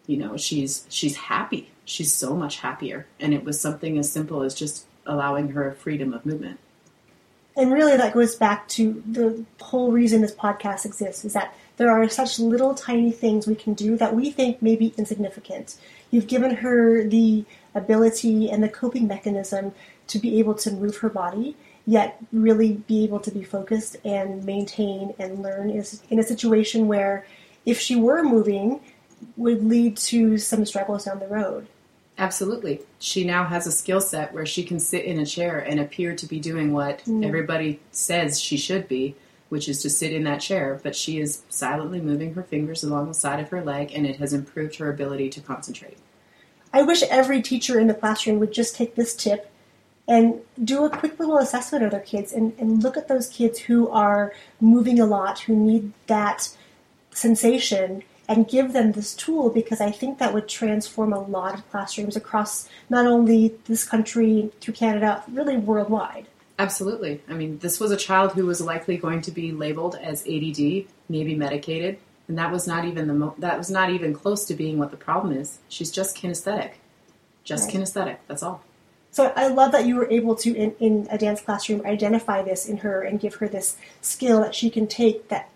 You 0.08 0.18
know, 0.18 0.36
she's 0.36 0.88
she's 0.90 1.16
happy. 1.16 1.70
She's 1.84 2.12
so 2.12 2.36
much 2.36 2.58
happier. 2.62 3.06
And 3.20 3.36
it 3.36 3.44
was 3.44 3.62
something 3.62 4.00
as 4.00 4.12
simple 4.12 4.42
as 4.42 4.56
just 4.56 4.88
allowing 5.06 5.50
her 5.50 5.74
freedom 5.74 6.12
of 6.12 6.26
movement 6.26 6.60
and 7.58 7.72
really 7.72 7.96
that 7.96 8.14
goes 8.14 8.36
back 8.36 8.68
to 8.70 9.02
the 9.10 9.44
whole 9.62 9.92
reason 9.92 10.22
this 10.22 10.36
podcast 10.36 10.86
exists 10.86 11.24
is 11.24 11.34
that 11.34 11.56
there 11.78 11.90
are 11.90 12.08
such 12.10 12.40
little 12.40 12.74
tiny 12.74 13.12
things 13.12 13.48
we 13.48 13.56
can 13.56 13.74
do 13.74 13.98
that 13.98 14.16
we 14.16 14.32
think 14.32 14.62
may 14.62 14.76
be 14.76 14.94
insignificant. 14.98 15.76
You've 16.12 16.28
given 16.28 16.56
her 16.56 17.04
the 17.04 17.46
ability 17.74 18.50
and 18.50 18.64
the 18.64 18.70
coping 18.70 19.08
mechanism 19.08 19.74
to 20.08 20.20
be 20.20 20.40
able 20.40 20.56
to 20.56 20.72
move 20.72 20.98
her 20.98 21.10
body, 21.10 21.56
yet 21.86 22.18
really 22.32 22.74
be 22.74 23.04
able 23.04 23.20
to 23.22 23.32
be 23.32 23.44
focused 23.44 23.98
and 24.06 24.46
maintain 24.46 25.14
and 25.20 25.42
learn 25.42 25.70
is 25.70 26.02
in 26.10 26.20
a 26.20 26.24
situation 26.24 26.88
where 26.88 27.26
if 27.66 27.80
she 27.80 27.96
were 27.96 28.24
moving 28.24 28.80
would 29.38 29.64
lead 29.66 29.98
to 29.98 30.38
some 30.38 30.66
struggles 30.66 31.06
down 31.06 31.20
the 31.20 31.28
road. 31.28 31.68
Absolutely. 32.18 32.82
She 33.00 33.26
now 33.26 33.46
has 33.46 33.68
a 33.68 33.72
skill 33.72 34.00
set 34.00 34.34
where 34.34 34.46
she 34.46 34.64
can 34.64 34.80
sit 34.80 35.04
in 35.04 35.20
a 35.20 35.26
chair 35.26 35.60
and 35.60 35.80
appear 35.80 36.16
to 36.16 36.26
be 36.26 36.40
doing 36.40 36.72
what 36.72 37.04
mm. 37.06 37.26
everybody 37.26 37.82
says 37.92 38.40
she 38.40 38.56
should 38.56 38.88
be, 38.88 39.16
which 39.50 39.68
is 39.68 39.82
to 39.82 39.90
sit 39.90 40.14
in 40.14 40.24
that 40.24 40.40
chair, 40.40 40.80
but 40.82 40.96
she 40.96 41.20
is 41.20 41.44
silently 41.50 42.00
moving 42.00 42.34
her 42.34 42.44
fingers 42.44 42.84
along 42.84 43.08
the 43.08 43.14
side 43.14 43.40
of 43.40 43.50
her 43.50 43.62
leg 43.62 43.92
and 43.94 44.08
it 44.08 44.16
has 44.18 44.34
improved 44.34 44.78
her 44.78 44.90
ability 44.90 45.30
to 45.30 45.42
concentrate. 45.42 45.98
I 46.72 46.84
wish 46.84 47.04
every 47.04 47.42
teacher 47.42 47.80
in 47.80 47.88
the 47.88 47.94
classroom 47.94 48.40
would 48.40 48.54
just 48.54 48.76
take 48.76 48.96
this 48.96 49.16
tip 49.16 49.52
and 50.08 50.40
do 50.64 50.86
a 50.86 50.90
quick 50.90 51.20
little 51.20 51.38
assessment 51.38 51.84
of 51.84 51.92
their 51.92 52.00
kids 52.00 52.32
and, 52.32 52.54
and 52.60 52.82
look 52.82 52.96
at 52.96 53.08
those 53.08 53.28
kids 53.28 53.60
who 53.60 53.90
are 53.90 54.34
moving 54.62 55.00
a 55.00 55.06
lot, 55.06 55.40
who 55.40 55.56
need 55.56 55.92
that 56.08 56.50
sensation 57.12 58.04
and 58.28 58.48
give 58.48 58.74
them 58.74 58.92
this 58.94 59.14
tool 59.14 59.50
because 59.50 59.82
I 59.82 59.92
think 59.92 60.20
that 60.20 60.34
would 60.34 60.48
transform 60.48 61.14
a 61.14 61.20
lot 61.20 61.54
of 61.54 61.70
classrooms 61.70 62.16
across 62.16 62.68
not 62.90 63.06
only 63.06 63.56
this 63.66 63.84
country, 63.84 64.52
through 64.62 64.74
Canada, 64.74 65.24
really 65.28 65.58
worldwide. 65.58 66.28
Absolutely. 66.58 67.22
I 67.28 67.34
mean, 67.34 67.60
this 67.60 67.80
was 67.80 67.92
a 67.92 67.98
child 67.98 68.34
who 68.34 68.46
was 68.46 68.62
likely 68.62 68.98
going 68.98 69.22
to 69.22 69.32
be 69.32 69.52
labeled 69.52 69.96
as 69.96 70.22
ADD, 70.22 70.86
maybe 71.10 71.36
medicated, 71.36 72.00
and 72.28 72.38
that 72.38 72.52
was 72.52 72.66
not 72.66 72.86
even 72.86 73.08
the 73.08 73.14
mo- 73.14 73.36
that 73.38 73.58
was 73.58 73.70
not 73.70 73.90
even 73.90 74.14
close 74.14 74.46
to 74.46 74.54
being 74.54 74.80
what 74.80 74.92
the 74.92 74.98
problem 74.98 75.38
is. 75.38 75.60
She's 75.68 75.92
just 75.92 76.16
kinesthetic, 76.18 76.72
just 77.44 77.66
right. 77.68 77.76
kinesthetic. 77.76 78.18
That's 78.28 78.42
all. 78.42 78.64
So 79.12 79.32
I 79.36 79.48
love 79.48 79.72
that 79.72 79.86
you 79.86 79.96
were 79.96 80.10
able 80.10 80.36
to, 80.36 80.54
in, 80.54 80.76
in 80.80 81.08
a 81.10 81.18
dance 81.18 81.40
classroom, 81.40 81.86
identify 81.86 82.42
this 82.42 82.68
in 82.68 82.78
her 82.78 83.02
and 83.02 83.18
give 83.20 83.36
her 83.36 83.48
this 83.48 83.78
skill 84.02 84.42
that 84.42 84.54
she 84.54 84.70
can 84.70 84.88
take 84.88 85.30
that 85.30 85.50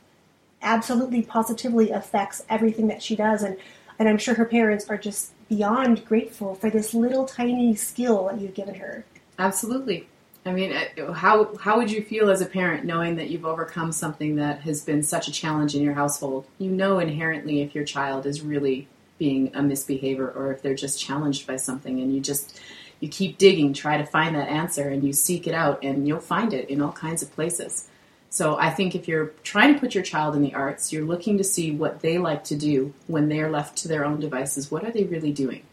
absolutely 0.62 1.22
positively 1.22 1.92
affects 1.92 2.44
everything 2.50 2.88
that 2.88 3.02
she 3.02 3.16
does 3.16 3.44
and 3.44 3.58
and 3.98 4.08
I'm 4.08 4.18
sure 4.18 4.34
her 4.36 4.46
parents 4.46 4.90
are 4.90 4.98
just 4.98 5.34
beyond 5.50 6.06
grateful 6.06 6.56
for 6.56 6.70
this 6.70 6.94
little 6.94 7.26
tiny 7.26 7.76
skill 7.76 8.28
that 8.28 8.40
you've 8.40 8.54
given 8.54 8.76
her. 8.76 9.04
Absolutely. 9.38 10.08
I 10.46 10.54
mean, 10.54 10.74
how 11.14 11.56
how 11.58 11.78
would 11.78 11.92
you 11.92 12.02
feel 12.02 12.30
as 12.30 12.42
a 12.42 12.46
parent 12.46 12.86
knowing 12.86 13.18
that 13.18 13.30
you've 13.30 13.46
overcome 13.46 13.92
something 13.92 14.38
that 14.38 14.62
has 14.62 14.82
been 14.82 15.04
such 15.04 15.28
a 15.28 15.32
challenge 15.32 15.76
in 15.76 15.84
your 15.84 15.94
household? 15.94 16.46
You 16.58 16.72
know 16.72 17.00
inherently 17.00 17.62
if 17.62 17.76
your 17.76 17.84
child 17.84 18.26
is 18.26 18.42
really 18.42 18.88
being 19.18 19.52
a 19.54 19.62
misbehavior 19.62 20.30
or 20.30 20.54
if 20.54 20.62
they're 20.62 20.76
just 20.76 21.00
challenged 21.00 21.46
by 21.46 21.58
something 21.58 22.00
and 22.00 22.14
you 22.14 22.22
just 22.22 22.60
you 23.02 23.10
keep 23.10 23.38
digging, 23.38 23.74
try 23.74 23.98
to 23.98 24.06
find 24.06 24.36
that 24.36 24.48
answer 24.48 24.90
and 24.90 25.04
you 25.04 25.14
seek 25.14 25.46
it 25.46 25.54
out 25.54 25.84
and 25.84 26.08
you'll 26.08 26.20
find 26.20 26.54
it 26.54 26.70
in 26.70 26.82
all 26.82 26.92
kinds 26.92 27.22
of 27.22 27.32
places. 27.34 27.90
So 28.30 28.58
I 28.58 28.70
think 28.70 28.94
if 28.94 29.08
you're 29.08 29.32
trying 29.44 29.74
to 29.74 29.80
put 29.80 29.96
your 29.96 30.04
child 30.04 30.36
in 30.36 30.44
the 30.44 30.54
arts, 30.54 30.94
you're 30.94 31.06
looking 31.06 31.38
to 31.40 31.44
see 31.44 31.72
what 31.72 32.02
they 32.02 32.20
like 32.20 32.44
to 32.46 32.56
do 32.56 32.94
when 33.08 33.28
they're 33.28 33.50
left 33.50 33.78
to 33.80 33.88
their 33.88 34.06
own 34.06 34.20
devices. 34.20 34.70
What 34.70 34.84
are 34.84 34.92
they 34.92 35.04
really 35.04 35.32
doing? 35.32 35.64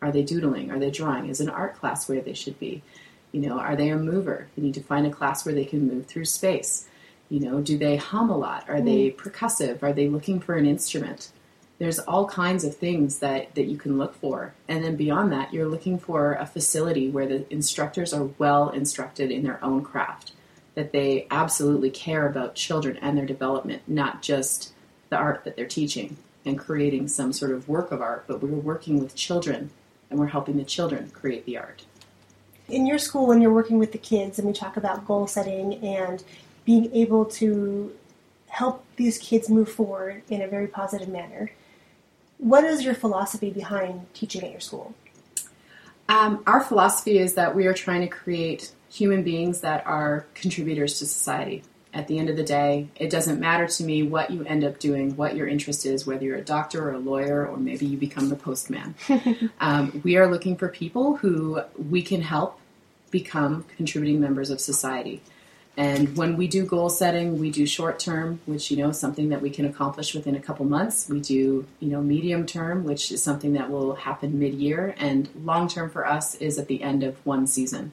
Are 0.00 0.12
they 0.12 0.22
doodling? 0.22 0.70
Are 0.70 0.78
they 0.78 0.90
drawing? 0.90 1.28
Is 1.28 1.40
an 1.40 1.48
art 1.48 1.76
class 1.76 2.08
where 2.08 2.20
they 2.20 2.34
should 2.34 2.60
be? 2.60 2.82
You 3.32 3.40
know, 3.40 3.58
are 3.58 3.74
they 3.74 3.88
a 3.90 3.96
mover? 3.96 4.46
You 4.56 4.62
need 4.62 4.74
to 4.74 4.82
find 4.82 5.06
a 5.06 5.10
class 5.10 5.44
where 5.44 5.54
they 5.54 5.64
can 5.64 5.88
move 5.88 6.06
through 6.06 6.26
space. 6.26 6.86
You 7.28 7.40
know, 7.40 7.60
do 7.60 7.76
they 7.76 7.96
hum 7.96 8.30
a 8.30 8.36
lot? 8.36 8.68
Are 8.68 8.80
they 8.80 9.10
mm. 9.10 9.16
percussive? 9.16 9.82
Are 9.82 9.92
they 9.92 10.08
looking 10.08 10.38
for 10.38 10.54
an 10.54 10.64
instrument? 10.64 11.32
There's 11.78 11.98
all 11.98 12.26
kinds 12.26 12.64
of 12.64 12.76
things 12.76 13.18
that, 13.18 13.54
that 13.56 13.64
you 13.64 13.76
can 13.76 13.98
look 13.98 14.14
for. 14.14 14.54
And 14.68 14.84
then 14.84 14.94
beyond 14.96 15.32
that, 15.32 15.52
you're 15.52 15.66
looking 15.66 15.98
for 15.98 16.34
a 16.34 16.46
facility 16.46 17.10
where 17.10 17.26
the 17.26 17.52
instructors 17.52 18.14
are 18.14 18.30
well 18.38 18.68
instructed 18.68 19.32
in 19.32 19.42
their 19.42 19.62
own 19.62 19.82
craft 19.82 20.32
that 20.76 20.92
they 20.92 21.26
absolutely 21.30 21.90
care 21.90 22.28
about 22.28 22.54
children 22.54 22.96
and 22.98 23.18
their 23.18 23.26
development, 23.26 23.82
not 23.88 24.22
just 24.22 24.72
the 25.08 25.16
art 25.16 25.42
that 25.44 25.56
they're 25.56 25.66
teaching 25.66 26.16
and 26.44 26.58
creating 26.58 27.08
some 27.08 27.32
sort 27.32 27.50
of 27.50 27.68
work 27.68 27.90
of 27.90 28.00
art, 28.00 28.24
but 28.28 28.42
we're 28.42 28.50
working 28.50 29.00
with 29.00 29.16
children 29.16 29.70
and 30.10 30.20
we're 30.20 30.26
helping 30.26 30.56
the 30.58 30.64
children 30.64 31.10
create 31.10 31.44
the 31.46 31.56
art. 31.56 31.84
In 32.68 32.86
your 32.86 32.98
school, 32.98 33.26
when 33.26 33.40
you're 33.40 33.52
working 33.52 33.78
with 33.78 33.92
the 33.92 33.98
kids 33.98 34.38
and 34.38 34.46
we 34.46 34.52
talk 34.52 34.76
about 34.76 35.06
goal 35.06 35.26
setting 35.26 35.74
and 35.84 36.22
being 36.64 36.94
able 36.94 37.24
to 37.24 37.92
help 38.48 38.84
these 38.96 39.18
kids 39.18 39.48
move 39.48 39.70
forward 39.70 40.22
in 40.28 40.42
a 40.42 40.46
very 40.46 40.66
positive 40.66 41.08
manner, 41.08 41.50
what 42.38 42.64
is 42.64 42.84
your 42.84 42.94
philosophy 42.94 43.50
behind 43.50 44.06
teaching 44.12 44.44
at 44.44 44.50
your 44.50 44.60
school? 44.60 44.94
Um, 46.08 46.42
our 46.46 46.60
philosophy 46.60 47.18
is 47.18 47.34
that 47.34 47.54
we 47.54 47.66
are 47.66 47.74
trying 47.74 48.02
to 48.02 48.08
create 48.08 48.72
human 48.96 49.22
beings 49.22 49.60
that 49.60 49.86
are 49.86 50.26
contributors 50.34 50.98
to 50.98 51.06
society. 51.06 51.62
At 51.92 52.08
the 52.08 52.18
end 52.18 52.28
of 52.28 52.36
the 52.36 52.42
day, 52.42 52.88
it 52.96 53.10
doesn't 53.10 53.40
matter 53.40 53.66
to 53.66 53.84
me 53.84 54.02
what 54.02 54.30
you 54.30 54.44
end 54.44 54.64
up 54.64 54.78
doing, 54.78 55.16
what 55.16 55.34
your 55.34 55.46
interest 55.46 55.86
is, 55.86 56.06
whether 56.06 56.24
you're 56.24 56.36
a 56.36 56.44
doctor 56.44 56.88
or 56.88 56.92
a 56.92 56.98
lawyer, 56.98 57.46
or 57.46 57.56
maybe 57.56 57.86
you 57.86 57.96
become 57.96 58.28
the 58.28 58.36
postman. 58.36 58.94
um, 59.60 60.00
we 60.04 60.16
are 60.16 60.30
looking 60.30 60.56
for 60.56 60.68
people 60.68 61.16
who 61.16 61.60
we 61.76 62.02
can 62.02 62.20
help 62.20 62.60
become 63.10 63.64
contributing 63.76 64.20
members 64.20 64.50
of 64.50 64.60
society. 64.60 65.22
And 65.78 66.16
when 66.16 66.36
we 66.36 66.48
do 66.48 66.64
goal 66.64 66.88
setting, 66.88 67.38
we 67.38 67.50
do 67.50 67.66
short 67.66 67.98
term, 67.98 68.40
which 68.46 68.70
you 68.70 68.78
know 68.78 68.92
something 68.92 69.28
that 69.28 69.42
we 69.42 69.50
can 69.50 69.66
accomplish 69.66 70.14
within 70.14 70.34
a 70.34 70.40
couple 70.40 70.64
months. 70.64 71.08
We 71.08 71.20
do 71.20 71.66
you 71.80 71.88
know 71.88 72.00
medium 72.00 72.46
term, 72.46 72.84
which 72.84 73.12
is 73.12 73.22
something 73.22 73.52
that 73.54 73.70
will 73.70 73.94
happen 73.94 74.38
mid 74.38 74.54
year, 74.54 74.94
and 74.98 75.28
long 75.44 75.68
term 75.68 75.90
for 75.90 76.06
us 76.06 76.34
is 76.36 76.58
at 76.58 76.68
the 76.68 76.82
end 76.82 77.02
of 77.02 77.14
one 77.26 77.46
season. 77.46 77.92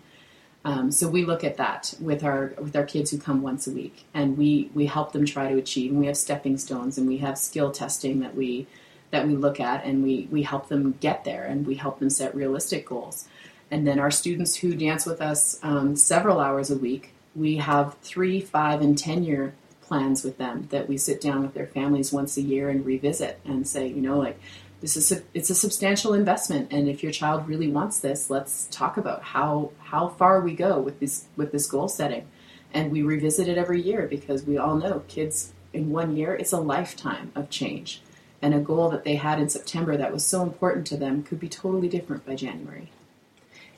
Um, 0.65 0.91
so 0.91 1.09
we 1.09 1.25
look 1.25 1.43
at 1.43 1.57
that 1.57 1.93
with 1.99 2.23
our 2.23 2.53
with 2.57 2.75
our 2.75 2.85
kids 2.85 3.11
who 3.11 3.17
come 3.17 3.41
once 3.41 3.67
a 3.67 3.71
week, 3.71 4.05
and 4.13 4.37
we 4.37 4.71
we 4.73 4.85
help 4.85 5.11
them 5.11 5.25
try 5.25 5.51
to 5.51 5.57
achieve. 5.57 5.91
And 5.91 5.99
we 5.99 6.07
have 6.07 6.17
stepping 6.17 6.57
stones, 6.57 6.97
and 6.97 7.07
we 7.07 7.17
have 7.17 7.37
skill 7.37 7.71
testing 7.71 8.21
that 8.21 8.35
we 8.35 8.67
that 9.13 9.27
we 9.27 9.35
look 9.35 9.59
at 9.59 9.85
and 9.85 10.03
we, 10.03 10.27
we 10.31 10.41
help 10.41 10.69
them 10.69 10.97
get 10.99 11.23
there 11.23 11.43
and 11.43 11.67
we 11.67 11.75
help 11.75 11.99
them 11.99 12.09
set 12.09 12.33
realistic 12.33 12.87
goals. 12.87 13.27
And 13.69 13.87
then 13.87 13.99
our 13.99 14.09
students 14.09 14.55
who 14.55 14.75
dance 14.75 15.05
with 15.05 15.21
us 15.21 15.59
um, 15.61 15.95
several 15.95 16.39
hours 16.39 16.71
a 16.71 16.77
week, 16.77 17.13
we 17.35 17.57
have 17.57 17.95
three, 18.01 18.41
five, 18.41 18.81
and 18.81 18.97
10 18.97 19.23
year 19.23 19.53
plans 19.81 20.23
with 20.23 20.39
them 20.39 20.67
that 20.71 20.89
we 20.89 20.97
sit 20.97 21.21
down 21.21 21.43
with 21.43 21.53
their 21.53 21.67
families 21.67 22.11
once 22.11 22.37
a 22.37 22.41
year 22.41 22.69
and 22.69 22.87
revisit 22.87 23.39
and 23.45 23.67
say, 23.67 23.87
you 23.87 24.01
know, 24.01 24.17
like, 24.17 24.39
this 24.83 24.97
is 24.97 25.23
it's 25.33 25.49
a 25.49 25.55
substantial 25.55 26.13
investment 26.13 26.67
and 26.71 26.89
if 26.89 27.01
your 27.01 27.11
child 27.11 27.47
really 27.47 27.69
wants 27.69 27.99
this 27.99 28.29
let's 28.29 28.67
talk 28.69 28.97
about 28.97 29.23
how 29.23 29.71
how 29.79 30.09
far 30.09 30.41
we 30.41 30.53
go 30.53 30.77
with 30.77 30.99
this 30.99 31.25
with 31.37 31.53
this 31.53 31.65
goal 31.67 31.87
setting 31.87 32.27
and 32.73 32.91
we 32.91 33.01
revisit 33.01 33.47
it 33.47 33.57
every 33.57 33.81
year 33.81 34.07
because 34.07 34.43
we 34.43 34.57
all 34.57 34.75
know 34.75 35.01
kids 35.07 35.53
in 35.71 35.89
one 35.89 36.17
year 36.17 36.35
it's 36.35 36.51
a 36.51 36.59
lifetime 36.59 37.31
of 37.33 37.49
change 37.49 38.01
and 38.43 38.53
a 38.53 38.59
goal 38.59 38.89
that 38.89 39.05
they 39.05 39.15
had 39.15 39.39
in 39.39 39.47
September 39.47 39.95
that 39.95 40.11
was 40.11 40.25
so 40.25 40.43
important 40.43 40.85
to 40.85 40.97
them 40.97 41.23
could 41.23 41.39
be 41.39 41.47
totally 41.47 41.87
different 41.87 42.25
by 42.25 42.35
January. 42.35 42.91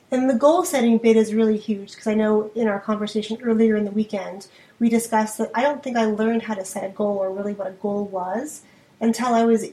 And 0.10 0.28
the 0.28 0.34
goal 0.34 0.66
setting 0.66 0.98
bit 0.98 1.16
is 1.16 1.36
really 1.36 1.58
huge 1.58 1.92
because 1.92 2.08
I 2.08 2.16
know 2.16 2.50
in 2.56 2.68
our 2.68 2.80
conversation 2.80 3.38
earlier 3.44 3.76
in 3.76 3.86
the 3.86 3.92
weekend, 3.92 4.48
we 4.80 4.90
discussed 4.90 5.38
that 5.38 5.52
I 5.54 5.62
don't 5.62 5.84
think 5.84 5.98
I 5.98 6.06
learned 6.06 6.42
how 6.42 6.56
to 6.56 6.66
set 6.66 6.84
a 6.84 6.90
goal 6.90 7.18
or 7.20 7.32
really 7.32 7.54
what 7.54 7.68
a 7.68 7.74
goal 7.74 8.06
was 8.06 8.64
until 9.00 9.36
I 9.36 9.46
was 9.46 9.66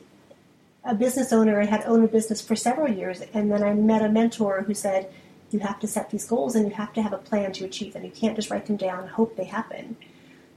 a 0.84 0.94
business 0.94 1.32
owner 1.32 1.60
and 1.60 1.68
had 1.68 1.84
owned 1.86 2.04
a 2.04 2.08
business 2.08 2.40
for 2.40 2.56
several 2.56 2.88
years. 2.88 3.22
And 3.32 3.50
then 3.50 3.62
I 3.62 3.72
met 3.74 4.02
a 4.02 4.08
mentor 4.08 4.62
who 4.62 4.74
said, 4.74 5.12
You 5.50 5.60
have 5.60 5.78
to 5.80 5.86
set 5.86 6.10
these 6.10 6.26
goals 6.26 6.54
and 6.54 6.66
you 6.66 6.74
have 6.74 6.92
to 6.94 7.02
have 7.02 7.12
a 7.12 7.18
plan 7.18 7.52
to 7.52 7.64
achieve 7.64 7.92
them. 7.92 8.04
You 8.04 8.10
can't 8.10 8.36
just 8.36 8.50
write 8.50 8.66
them 8.66 8.76
down 8.76 9.00
and 9.00 9.10
hope 9.10 9.36
they 9.36 9.44
happen. 9.44 9.96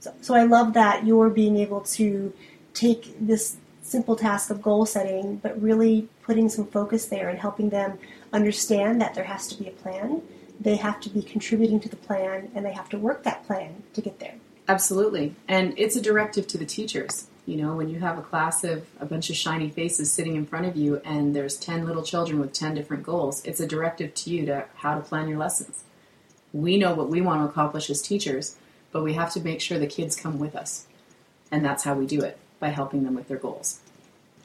So, 0.00 0.14
so 0.20 0.34
I 0.34 0.44
love 0.44 0.74
that 0.74 1.06
you're 1.06 1.30
being 1.30 1.56
able 1.56 1.80
to 1.80 2.32
take 2.74 3.14
this 3.20 3.56
simple 3.82 4.16
task 4.16 4.50
of 4.50 4.60
goal 4.60 4.84
setting, 4.84 5.36
but 5.36 5.60
really 5.60 6.08
putting 6.22 6.48
some 6.48 6.66
focus 6.66 7.06
there 7.06 7.28
and 7.28 7.38
helping 7.38 7.70
them 7.70 7.98
understand 8.32 9.00
that 9.00 9.14
there 9.14 9.24
has 9.24 9.46
to 9.48 9.56
be 9.56 9.68
a 9.68 9.72
plan. 9.72 10.22
They 10.60 10.76
have 10.76 11.00
to 11.02 11.10
be 11.10 11.22
contributing 11.22 11.80
to 11.80 11.88
the 11.88 11.96
plan 11.96 12.50
and 12.54 12.64
they 12.64 12.72
have 12.72 12.88
to 12.90 12.98
work 12.98 13.22
that 13.22 13.46
plan 13.46 13.82
to 13.94 14.00
get 14.00 14.18
there. 14.18 14.34
Absolutely. 14.68 15.36
And 15.46 15.74
it's 15.76 15.94
a 15.94 16.00
directive 16.00 16.46
to 16.48 16.58
the 16.58 16.66
teachers. 16.66 17.28
You 17.46 17.56
know, 17.56 17.76
when 17.76 17.88
you 17.88 18.00
have 18.00 18.18
a 18.18 18.22
class 18.22 18.64
of 18.64 18.86
a 18.98 19.06
bunch 19.06 19.30
of 19.30 19.36
shiny 19.36 19.70
faces 19.70 20.12
sitting 20.12 20.34
in 20.34 20.46
front 20.46 20.66
of 20.66 20.76
you 20.76 21.00
and 21.04 21.34
there's 21.34 21.56
10 21.56 21.86
little 21.86 22.02
children 22.02 22.40
with 22.40 22.52
10 22.52 22.74
different 22.74 23.04
goals, 23.04 23.44
it's 23.44 23.60
a 23.60 23.68
directive 23.68 24.14
to 24.14 24.30
you 24.30 24.46
to 24.46 24.64
how 24.74 24.96
to 24.96 25.00
plan 25.00 25.28
your 25.28 25.38
lessons. 25.38 25.84
We 26.52 26.76
know 26.76 26.92
what 26.92 27.08
we 27.08 27.20
want 27.20 27.42
to 27.42 27.48
accomplish 27.48 27.88
as 27.88 28.02
teachers, 28.02 28.56
but 28.90 29.04
we 29.04 29.14
have 29.14 29.32
to 29.34 29.40
make 29.40 29.60
sure 29.60 29.78
the 29.78 29.86
kids 29.86 30.16
come 30.16 30.40
with 30.40 30.56
us. 30.56 30.86
And 31.52 31.64
that's 31.64 31.84
how 31.84 31.94
we 31.94 32.06
do 32.06 32.20
it 32.22 32.36
by 32.58 32.70
helping 32.70 33.04
them 33.04 33.14
with 33.14 33.28
their 33.28 33.36
goals. 33.36 33.78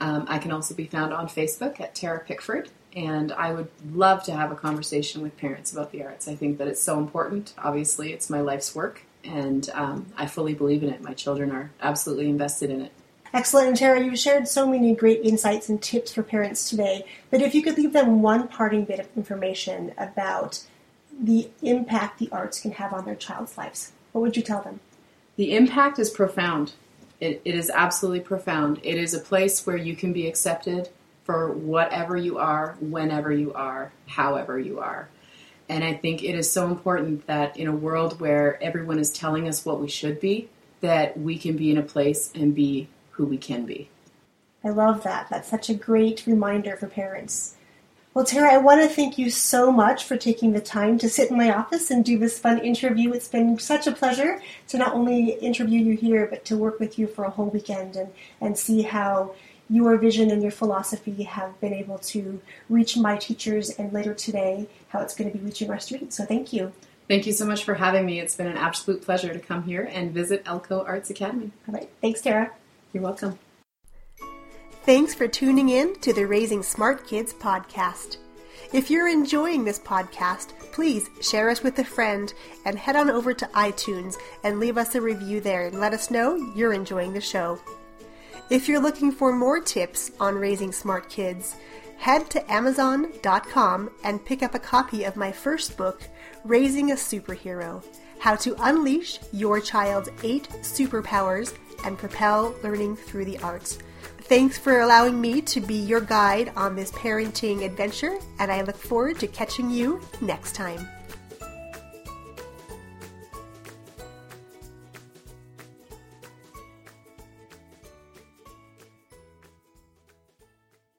Um, 0.02 0.26
I 0.28 0.40
can 0.40 0.52
also 0.52 0.74
be 0.74 0.88
found 0.88 1.14
on 1.14 1.28
Facebook 1.28 1.80
at 1.80 1.94
Tara 1.94 2.20
Pickford, 2.20 2.72
and 2.96 3.32
I 3.32 3.54
would 3.54 3.68
love 3.94 4.24
to 4.24 4.32
have 4.32 4.52
a 4.52 4.56
conversation 4.56 5.22
with 5.22 5.38
parents 5.38 5.72
about 5.72 5.92
the 5.92 6.02
arts. 6.02 6.28
I 6.28 6.34
think 6.34 6.58
that 6.58 6.68
it's 6.68 6.82
so 6.82 6.98
important. 6.98 7.54
Obviously, 7.60 8.12
it's 8.12 8.28
my 8.28 8.42
life's 8.42 8.74
work, 8.74 9.04
and 9.24 9.70
um, 9.76 10.08
I 10.18 10.26
fully 10.26 10.56
believe 10.56 10.82
in 10.82 10.90
it. 10.90 11.04
My 11.04 11.14
children 11.14 11.52
are 11.52 11.70
absolutely 11.80 12.28
invested 12.28 12.72
in 12.72 12.82
it. 12.82 12.92
Excellent. 13.34 13.68
And 13.68 13.78
Tara, 13.78 14.04
you've 14.04 14.18
shared 14.18 14.48
so 14.48 14.68
many 14.68 14.96
great 14.96 15.22
insights 15.22 15.70
and 15.70 15.80
tips 15.80 16.12
for 16.12 16.24
parents 16.24 16.72
today. 16.72 17.06
But 17.30 17.44
if 17.44 17.54
you 17.54 17.62
could 17.62 17.78
leave 17.78 17.94
them 17.94 18.24
one 18.24 18.48
parting 18.48 18.86
bit 18.86 19.00
of 19.00 19.10
information 19.16 19.94
about 19.96 20.64
the 21.20 21.50
impact 21.62 22.20
the 22.20 22.30
arts 22.32 22.60
can 22.60 22.72
have 22.72 22.94
on 22.94 23.06
their 23.06 23.16
child's 23.16 23.58
lives, 23.58 23.92
what 24.12 24.22
would 24.22 24.38
you 24.38 24.44
tell 24.44 24.62
them? 24.62 24.80
The 25.36 25.56
impact 25.56 26.00
is 26.00 26.10
profound. 26.10 26.74
It, 27.20 27.42
it 27.46 27.56
is 27.56 27.70
absolutely 27.70 28.22
profound. 28.22 28.80
It 28.84 28.98
is 28.98 29.14
a 29.14 29.20
place 29.20 29.66
where 29.66 29.78
you 29.78 29.96
can 29.96 30.14
be 30.14 30.28
accepted 30.28 30.90
for 31.24 31.52
whatever 31.52 32.16
you 32.16 32.38
are, 32.38 32.78
whenever 32.80 33.32
you 33.32 33.54
are, 33.54 33.92
however 34.08 34.60
you 34.60 34.80
are. 34.80 35.10
And 35.68 35.84
I 35.84 35.94
think 35.94 36.24
it 36.24 36.36
is 36.36 36.52
so 36.52 36.68
important 36.68 37.26
that 37.26 37.58
in 37.58 37.68
a 37.68 37.76
world 37.76 38.20
where 38.20 38.62
everyone 38.62 39.00
is 39.00 39.12
telling 39.12 39.48
us 39.48 39.66
what 39.66 39.82
we 39.82 39.88
should 39.88 40.20
be, 40.20 40.50
that 40.82 41.18
we 41.18 41.38
can 41.38 41.58
be 41.58 41.72
in 41.72 41.78
a 41.78 41.84
place 41.84 42.32
and 42.36 42.54
be 42.54 42.88
who 43.12 43.26
we 43.26 43.38
can 43.38 43.66
be. 43.66 43.90
I 44.64 44.70
love 44.70 45.04
that. 45.04 45.28
That's 45.30 45.50
such 45.50 45.70
a 45.70 45.74
great 45.74 46.24
reminder 46.28 46.76
for 46.76 46.88
parents. 46.88 47.56
Well, 48.16 48.24
Tara, 48.24 48.54
I 48.54 48.60
want 48.60 48.82
to 48.82 48.88
thank 48.88 49.18
you 49.18 49.30
so 49.30 49.74
much 49.74 50.06
for 50.06 50.16
taking 50.16 50.54
the 50.54 50.62
time 50.62 50.98
to 51.00 51.10
sit 51.10 51.32
in 51.32 51.38
my 51.38 51.54
office 51.54 51.92
and 51.92 52.06
do 52.06 52.18
this 52.18 52.40
fun 52.40 52.60
interview. 52.60 53.12
It's 53.12 53.28
been 53.28 53.60
such 53.60 53.88
a 53.88 53.92
pleasure 53.92 54.42
to 54.70 54.78
not 54.78 54.94
only 54.94 55.32
interview 55.32 55.82
you 55.82 55.98
here, 55.98 56.26
but 56.26 56.46
to 56.46 56.56
work 56.56 56.80
with 56.80 56.98
you 56.98 57.08
for 57.08 57.26
a 57.26 57.30
whole 57.30 57.48
weekend 57.48 57.98
and, 57.98 58.14
and 58.40 58.58
see 58.58 58.84
how 58.84 59.36
your 59.70 59.98
vision 59.98 60.32
and 60.32 60.42
your 60.42 60.54
philosophy 60.54 61.24
have 61.24 61.60
been 61.60 61.74
able 61.74 61.98
to 61.98 62.42
reach 62.70 62.96
my 62.96 63.18
teachers 63.18 63.72
and 63.72 63.92
later 63.92 64.14
today 64.14 64.70
how 64.88 65.02
it's 65.02 65.14
going 65.14 65.30
to 65.30 65.38
be 65.38 65.44
reaching 65.44 65.70
our 65.70 65.80
students. 65.80 66.16
So 66.16 66.24
thank 66.24 66.54
you. 66.54 66.72
Thank 67.10 67.26
you 67.28 67.34
so 67.34 67.46
much 67.46 67.66
for 67.66 67.74
having 67.74 68.06
me. 68.06 68.22
It's 68.22 68.38
been 68.38 68.48
an 68.48 68.56
absolute 68.56 69.02
pleasure 69.02 69.34
to 69.34 69.40
come 69.40 69.64
here 69.64 69.90
and 69.92 70.14
visit 70.14 70.42
Elko 70.46 70.86
Arts 70.86 71.10
Academy. 71.10 71.52
All 71.68 71.74
right. 71.74 71.90
Thanks, 72.00 72.22
Tara. 72.22 72.52
You're 72.94 73.04
welcome. 73.04 73.38
Thanks 74.86 75.16
for 75.16 75.28
tuning 75.28 75.70
in 75.70 75.96
to 76.02 76.14
the 76.14 76.28
Raising 76.28 76.62
Smart 76.62 77.08
Kids 77.08 77.34
podcast. 77.34 78.18
If 78.72 78.92
you're 78.92 79.08
enjoying 79.08 79.66
this 79.66 79.80
podcast, 79.80 80.50
please 80.74 81.10
share 81.22 81.50
us 81.50 81.64
with 81.64 81.80
a 81.80 81.84
friend 81.84 82.32
and 82.66 82.78
head 82.78 82.96
on 82.96 83.10
over 83.10 83.34
to 83.34 83.48
iTunes 83.48 84.18
and 84.44 84.60
leave 84.60 84.78
us 84.78 84.94
a 84.94 85.02
review 85.02 85.42
there 85.42 85.66
and 85.66 85.80
let 85.80 85.96
us 85.96 86.12
know 86.12 86.36
you're 86.56 86.72
enjoying 86.72 87.14
the 87.14 87.20
show. 87.20 87.60
If 88.52 88.70
you're 88.70 88.80
looking 88.80 89.12
for 89.12 89.36
more 89.36 89.60
tips 89.60 90.12
on 90.20 90.36
raising 90.36 90.72
smart 90.72 91.10
kids, 91.10 91.56
head 91.98 92.30
to 92.30 92.52
Amazon.com 92.52 93.90
and 94.04 94.24
pick 94.24 94.44
up 94.44 94.54
a 94.54 94.60
copy 94.60 95.04
of 95.06 95.16
my 95.16 95.32
first 95.32 95.78
book, 95.78 96.04
Raising 96.44 96.92
a 96.92 96.96
Superhero 96.96 97.84
How 98.20 98.36
to 98.36 98.56
Unleash 98.60 99.18
Your 99.32 99.60
Child's 99.60 100.10
Eight 100.22 100.48
Superpowers 100.62 101.56
and 101.84 101.98
Propel 101.98 102.54
Learning 102.62 102.96
Through 102.96 103.26
the 103.26 103.40
Arts. 103.40 103.80
Thanks 104.28 104.58
for 104.58 104.80
allowing 104.80 105.22
me 105.22 105.40
to 105.44 105.62
be 105.62 105.76
your 105.76 106.02
guide 106.02 106.52
on 106.56 106.76
this 106.76 106.92
parenting 106.94 107.64
adventure, 107.64 108.18
and 108.40 108.52
I 108.52 108.64
look 108.64 108.76
forward 108.76 109.20
to 109.20 109.28
catching 109.28 109.70
you 109.70 110.02
next 110.20 110.56
time. 110.56 110.88